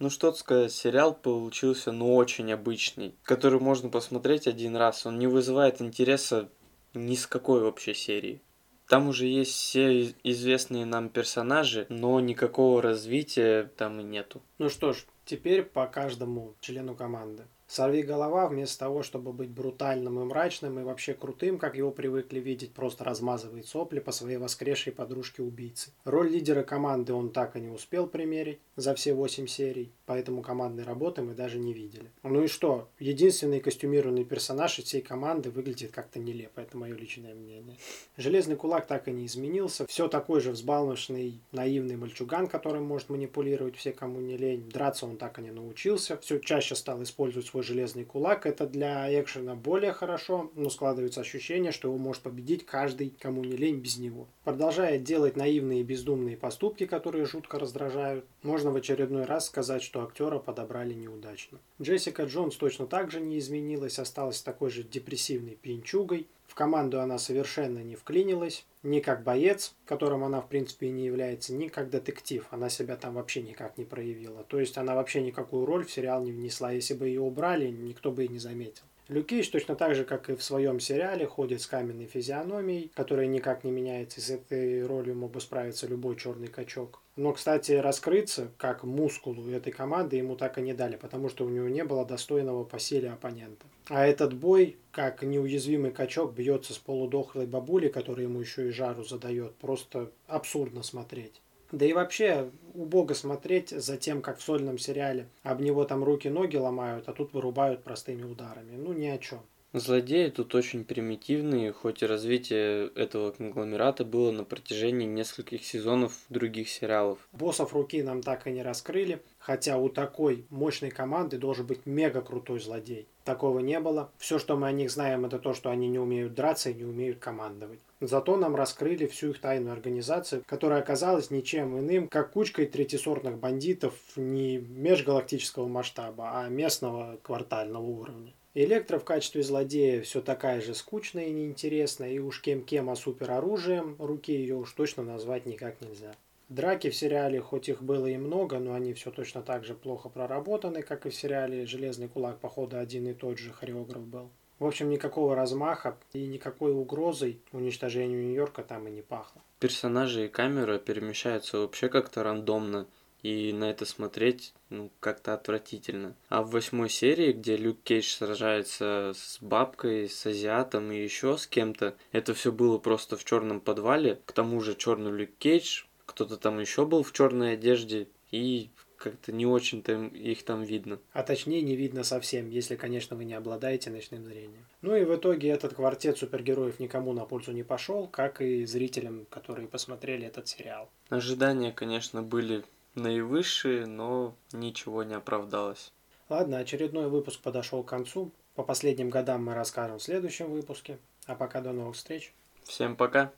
Ну 0.00 0.10
что 0.10 0.32
сказать, 0.32 0.72
сериал 0.72 1.14
получился 1.14 1.92
ну 1.92 2.16
очень 2.16 2.52
обычный, 2.52 3.14
который 3.22 3.60
можно 3.60 3.88
посмотреть 3.88 4.48
один 4.48 4.74
раз. 4.74 5.06
Он 5.06 5.16
не 5.16 5.28
вызывает 5.28 5.80
интереса 5.80 6.48
ни 6.92 7.14
с 7.14 7.28
какой 7.28 7.60
вообще 7.60 7.94
серии. 7.94 8.40
Там 8.88 9.06
уже 9.06 9.26
есть 9.26 9.52
все 9.52 10.14
известные 10.24 10.86
нам 10.86 11.10
персонажи, 11.10 11.86
но 11.90 12.18
никакого 12.20 12.80
развития 12.80 13.70
там 13.76 14.00
и 14.00 14.02
нету. 14.02 14.40
Ну 14.56 14.70
что 14.70 14.94
ж, 14.94 15.04
теперь 15.28 15.62
по 15.62 15.86
каждому 15.86 16.56
члену 16.60 16.96
команды. 16.96 17.44
Сорви 17.68 18.02
голова, 18.02 18.48
вместо 18.48 18.78
того, 18.78 19.02
чтобы 19.02 19.34
быть 19.34 19.50
брутальным 19.50 20.18
и 20.18 20.24
мрачным 20.24 20.80
и 20.80 20.82
вообще 20.82 21.12
крутым, 21.12 21.58
как 21.58 21.76
его 21.76 21.90
привыкли 21.90 22.40
видеть, 22.40 22.72
просто 22.72 23.04
размазывает 23.04 23.66
сопли 23.66 24.00
по 24.00 24.10
своей 24.10 24.38
воскресшей 24.38 24.90
подружке-убийце. 24.90 25.90
Роль 26.04 26.30
лидера 26.30 26.62
команды 26.62 27.12
он 27.12 27.30
так 27.30 27.56
и 27.56 27.60
не 27.60 27.68
успел 27.68 28.06
примерить 28.06 28.58
за 28.74 28.94
все 28.94 29.12
8 29.12 29.46
серий, 29.46 29.92
поэтому 30.06 30.40
командной 30.40 30.84
работы 30.84 31.20
мы 31.20 31.34
даже 31.34 31.58
не 31.58 31.74
видели. 31.74 32.10
Ну 32.22 32.42
и 32.42 32.46
что? 32.46 32.88
Единственный 32.98 33.60
костюмированный 33.60 34.24
персонаж 34.24 34.78
из 34.78 34.86
всей 34.86 35.02
команды 35.02 35.50
выглядит 35.50 35.90
как-то 35.90 36.18
нелепо, 36.18 36.60
это 36.60 36.78
мое 36.78 36.94
личное 36.94 37.34
мнение. 37.34 37.76
Железный 38.16 38.56
кулак 38.56 38.86
так 38.86 39.08
и 39.08 39.12
не 39.12 39.26
изменился, 39.26 39.86
все 39.86 40.08
такой 40.08 40.40
же 40.40 40.52
взбалмошный, 40.52 41.38
наивный 41.52 41.96
мальчуган, 41.96 42.46
которым 42.46 42.84
может 42.84 43.10
манипулировать 43.10 43.76
все, 43.76 43.92
кому 43.92 44.20
не 44.20 44.38
лень. 44.38 44.70
Драться 44.70 45.04
он 45.04 45.18
так 45.18 45.38
и 45.38 45.42
не 45.42 45.50
научился, 45.50 46.16
все 46.16 46.38
чаще 46.38 46.74
стал 46.74 47.02
использовать 47.02 47.46
свой 47.46 47.57
свой 47.58 47.62
железный 47.62 48.04
кулак. 48.04 48.46
Это 48.46 48.66
для 48.66 49.08
экшена 49.20 49.54
более 49.54 49.92
хорошо, 49.92 50.50
но 50.54 50.70
складывается 50.70 51.20
ощущение, 51.20 51.72
что 51.72 51.88
его 51.88 51.98
может 51.98 52.22
победить 52.22 52.64
каждый, 52.64 53.10
кому 53.10 53.42
не 53.42 53.56
лень, 53.56 53.80
без 53.80 53.98
него. 53.98 54.28
Продолжая 54.44 54.98
делать 54.98 55.36
наивные 55.36 55.80
и 55.80 55.84
бездумные 55.84 56.36
поступки, 56.36 56.86
которые 56.86 57.26
жутко 57.26 57.58
раздражают, 57.58 58.24
можно 58.42 58.70
в 58.70 58.76
очередной 58.76 59.24
раз 59.24 59.46
сказать, 59.46 59.82
что 59.82 60.02
актера 60.02 60.38
подобрали 60.38 60.94
неудачно. 60.94 61.58
Джессика 61.80 62.24
Джонс 62.24 62.56
точно 62.56 62.86
так 62.86 63.10
же 63.10 63.20
не 63.20 63.38
изменилась, 63.38 63.98
осталась 63.98 64.42
такой 64.42 64.70
же 64.70 64.82
депрессивной 64.82 65.56
пьянчугой, 65.56 66.28
в 66.48 66.54
команду 66.54 67.00
она 67.00 67.18
совершенно 67.18 67.80
не 67.80 67.94
вклинилась, 67.94 68.64
ни 68.90 69.00
как 69.00 69.22
боец, 69.22 69.74
которым 69.84 70.24
она 70.24 70.40
в 70.40 70.48
принципе 70.48 70.88
и 70.88 70.90
не 70.90 71.06
является, 71.06 71.54
ни 71.54 71.68
как 71.68 71.90
детектив. 71.90 72.46
Она 72.50 72.68
себя 72.68 72.96
там 72.96 73.14
вообще 73.14 73.42
никак 73.42 73.78
не 73.78 73.84
проявила. 73.84 74.44
То 74.44 74.60
есть 74.60 74.76
она 74.78 74.94
вообще 74.94 75.22
никакую 75.22 75.66
роль 75.66 75.84
в 75.84 75.90
сериал 75.90 76.22
не 76.22 76.32
внесла. 76.32 76.72
Если 76.72 76.94
бы 76.94 77.08
ее 77.08 77.20
убрали, 77.20 77.68
никто 77.68 78.10
бы 78.10 78.24
и 78.24 78.28
не 78.28 78.38
заметил. 78.38 78.84
Люкейдж 79.08 79.48
точно 79.50 79.74
так 79.74 79.94
же, 79.94 80.04
как 80.04 80.28
и 80.28 80.36
в 80.36 80.42
своем 80.42 80.80
сериале, 80.80 81.26
ходит 81.26 81.62
с 81.62 81.66
каменной 81.66 82.04
физиономией, 82.04 82.90
которая 82.94 83.26
никак 83.26 83.64
не 83.64 83.70
меняется, 83.70 84.20
и 84.20 84.22
с 84.22 84.28
этой 84.28 84.84
ролью 84.86 85.14
мог 85.14 85.30
бы 85.30 85.40
справиться 85.40 85.86
любой 85.86 86.16
черный 86.16 86.48
качок. 86.48 87.00
Но, 87.16 87.32
кстати, 87.32 87.72
раскрыться 87.72 88.52
как 88.58 88.84
мускулу 88.84 89.50
этой 89.50 89.72
команды 89.72 90.16
ему 90.16 90.36
так 90.36 90.58
и 90.58 90.62
не 90.62 90.74
дали, 90.74 90.96
потому 90.96 91.30
что 91.30 91.46
у 91.46 91.48
него 91.48 91.68
не 91.68 91.84
было 91.84 92.04
достойного 92.04 92.64
по 92.64 92.78
силе 92.78 93.10
оппонента. 93.10 93.64
А 93.88 94.06
этот 94.06 94.34
бой, 94.34 94.76
как 94.92 95.22
неуязвимый 95.22 95.90
качок, 95.90 96.34
бьется 96.34 96.74
с 96.74 96.78
полудохлой 96.78 97.46
бабулей, 97.46 97.88
которая 97.88 98.26
ему 98.26 98.40
еще 98.40 98.68
и 98.68 98.72
жару 98.72 99.04
задает, 99.04 99.54
просто 99.54 100.12
абсурдно 100.26 100.82
смотреть. 100.82 101.40
Да 101.72 101.84
и 101.84 101.92
вообще 101.92 102.50
убого 102.74 103.12
смотреть 103.12 103.70
за 103.70 103.96
тем, 103.96 104.22
как 104.22 104.38
в 104.38 104.42
сольном 104.42 104.78
сериале 104.78 105.28
об 105.42 105.60
него 105.60 105.84
там 105.84 106.02
руки-ноги 106.02 106.56
ломают, 106.56 107.08
а 107.08 107.12
тут 107.12 107.32
вырубают 107.32 107.84
простыми 107.84 108.22
ударами. 108.22 108.76
Ну, 108.76 108.92
ни 108.92 109.06
о 109.06 109.18
чем. 109.18 109.40
Злодеи 109.74 110.30
тут 110.30 110.54
очень 110.54 110.82
примитивные, 110.82 111.72
хоть 111.72 112.02
и 112.02 112.06
развитие 112.06 112.88
этого 112.94 113.32
конгломерата 113.32 114.02
было 114.02 114.30
на 114.30 114.44
протяжении 114.44 115.06
нескольких 115.06 115.62
сезонов 115.62 116.14
других 116.30 116.70
сериалов. 116.70 117.18
Боссов 117.32 117.74
руки 117.74 118.02
нам 118.02 118.22
так 118.22 118.46
и 118.46 118.50
не 118.50 118.62
раскрыли, 118.62 119.22
хотя 119.38 119.76
у 119.76 119.90
такой 119.90 120.46
мощной 120.48 120.90
команды 120.90 121.36
должен 121.36 121.66
быть 121.66 121.84
мега 121.84 122.22
крутой 122.22 122.60
злодей. 122.60 123.08
Такого 123.24 123.58
не 123.58 123.78
было. 123.78 124.10
Все, 124.16 124.38
что 124.38 124.56
мы 124.56 124.68
о 124.68 124.72
них 124.72 124.90
знаем, 124.90 125.26
это 125.26 125.38
то, 125.38 125.52
что 125.52 125.68
они 125.68 125.88
не 125.88 125.98
умеют 125.98 126.34
драться 126.34 126.70
и 126.70 126.74
не 126.74 126.84
умеют 126.84 127.18
командовать. 127.18 127.80
Зато 128.00 128.36
нам 128.36 128.54
раскрыли 128.54 129.06
всю 129.06 129.30
их 129.30 129.40
тайную 129.40 129.72
организацию, 129.72 130.44
которая 130.46 130.80
оказалась 130.80 131.30
ничем 131.30 131.78
иным, 131.78 132.08
как 132.08 132.30
кучкой 132.32 132.66
третисортных 132.66 133.38
бандитов 133.38 133.94
не 134.14 134.58
межгалактического 134.58 135.66
масштаба, 135.66 136.40
а 136.40 136.48
местного 136.48 137.18
квартального 137.22 137.82
уровня. 137.82 138.32
Электро 138.54 138.98
в 138.98 139.04
качестве 139.04 139.42
злодея 139.42 140.00
все 140.02 140.20
такая 140.20 140.60
же 140.60 140.74
скучная 140.74 141.26
и 141.26 141.32
неинтересная, 141.32 142.10
и 142.10 142.18
уж 142.18 142.40
кем-кем, 142.40 142.88
а 142.88 142.96
супероружием 142.96 143.96
руки 143.98 144.32
ее 144.32 144.56
уж 144.56 144.72
точно 144.72 145.02
назвать 145.02 145.46
никак 145.46 145.80
нельзя. 145.80 146.14
Драки 146.48 146.88
в 146.88 146.96
сериале, 146.96 147.40
хоть 147.40 147.68
их 147.68 147.82
было 147.82 148.06
и 148.06 148.16
много, 148.16 148.58
но 148.58 148.74
они 148.74 148.94
все 148.94 149.10
точно 149.10 149.42
так 149.42 149.64
же 149.64 149.74
плохо 149.74 150.08
проработаны, 150.08 150.82
как 150.82 151.04
и 151.04 151.10
в 151.10 151.14
сериале 151.14 151.66
«Железный 151.66 152.08
кулак», 152.08 152.38
походу, 152.38 152.78
один 152.78 153.06
и 153.06 153.12
тот 153.12 153.38
же 153.38 153.52
хореограф 153.52 154.02
был. 154.02 154.30
В 154.58 154.66
общем, 154.66 154.90
никакого 154.90 155.36
размаха 155.36 155.96
и 156.12 156.26
никакой 156.26 156.72
угрозой 156.72 157.40
уничтожению 157.52 158.22
Нью-Йорка 158.24 158.62
там 158.62 158.88
и 158.88 158.90
не 158.90 159.02
пахло. 159.02 159.42
Персонажи 159.60 160.26
и 160.26 160.28
камера 160.28 160.78
перемещаются 160.78 161.58
вообще 161.58 161.88
как-то 161.88 162.22
рандомно 162.22 162.86
и 163.22 163.52
на 163.52 163.70
это 163.70 163.84
смотреть 163.84 164.54
ну 164.70 164.90
как-то 165.00 165.34
отвратительно. 165.34 166.14
А 166.28 166.42
в 166.42 166.50
восьмой 166.50 166.88
серии, 166.88 167.32
где 167.32 167.56
Люк 167.56 167.78
Кейдж 167.82 168.10
сражается 168.10 169.12
с 169.14 169.38
бабкой, 169.40 170.08
с 170.08 170.26
азиатом 170.26 170.90
и 170.92 171.02
еще 171.02 171.36
с 171.36 171.46
кем-то, 171.46 171.96
это 172.12 172.34
все 172.34 172.52
было 172.52 172.78
просто 172.78 173.16
в 173.16 173.24
черном 173.24 173.60
подвале. 173.60 174.20
К 174.24 174.32
тому 174.32 174.60
же 174.60 174.74
черный 174.74 175.12
Люк 175.12 175.30
Кейдж, 175.38 175.84
кто-то 176.06 176.36
там 176.36 176.58
еще 176.58 176.84
был 176.84 177.02
в 177.02 177.12
черной 177.12 177.54
одежде 177.54 178.08
и 178.30 178.70
как-то 178.98 179.32
не 179.32 179.46
очень-то 179.46 179.92
их 179.92 180.42
там 180.42 180.62
видно. 180.62 180.98
А 181.12 181.22
точнее 181.22 181.62
не 181.62 181.76
видно 181.76 182.02
совсем, 182.02 182.50
если, 182.50 182.76
конечно, 182.76 183.16
вы 183.16 183.24
не 183.24 183.34
обладаете 183.34 183.90
ночным 183.90 184.24
зрением. 184.24 184.64
Ну 184.82 184.94
и 184.96 185.04
в 185.04 185.14
итоге 185.14 185.48
этот 185.48 185.74
квартет 185.74 186.18
супергероев 186.18 186.80
никому 186.80 187.12
на 187.12 187.24
пользу 187.24 187.52
не 187.52 187.62
пошел, 187.62 188.08
как 188.08 188.40
и 188.40 188.64
зрителям, 188.66 189.26
которые 189.30 189.68
посмотрели 189.68 190.26
этот 190.26 190.48
сериал. 190.48 190.90
Ожидания, 191.08 191.72
конечно, 191.72 192.22
были 192.22 192.64
наивысшие, 192.94 193.86
но 193.86 194.34
ничего 194.52 195.04
не 195.04 195.14
оправдалось. 195.14 195.92
Ладно, 196.28 196.58
очередной 196.58 197.08
выпуск 197.08 197.40
подошел 197.40 197.82
к 197.82 197.88
концу. 197.88 198.32
По 198.54 198.64
последним 198.64 199.08
годам 199.08 199.44
мы 199.44 199.54
расскажем 199.54 199.98
в 199.98 200.02
следующем 200.02 200.50
выпуске. 200.50 200.98
А 201.26 201.34
пока 201.34 201.60
до 201.60 201.72
новых 201.72 201.96
встреч. 201.96 202.32
Всем 202.64 202.96
пока. 202.96 203.32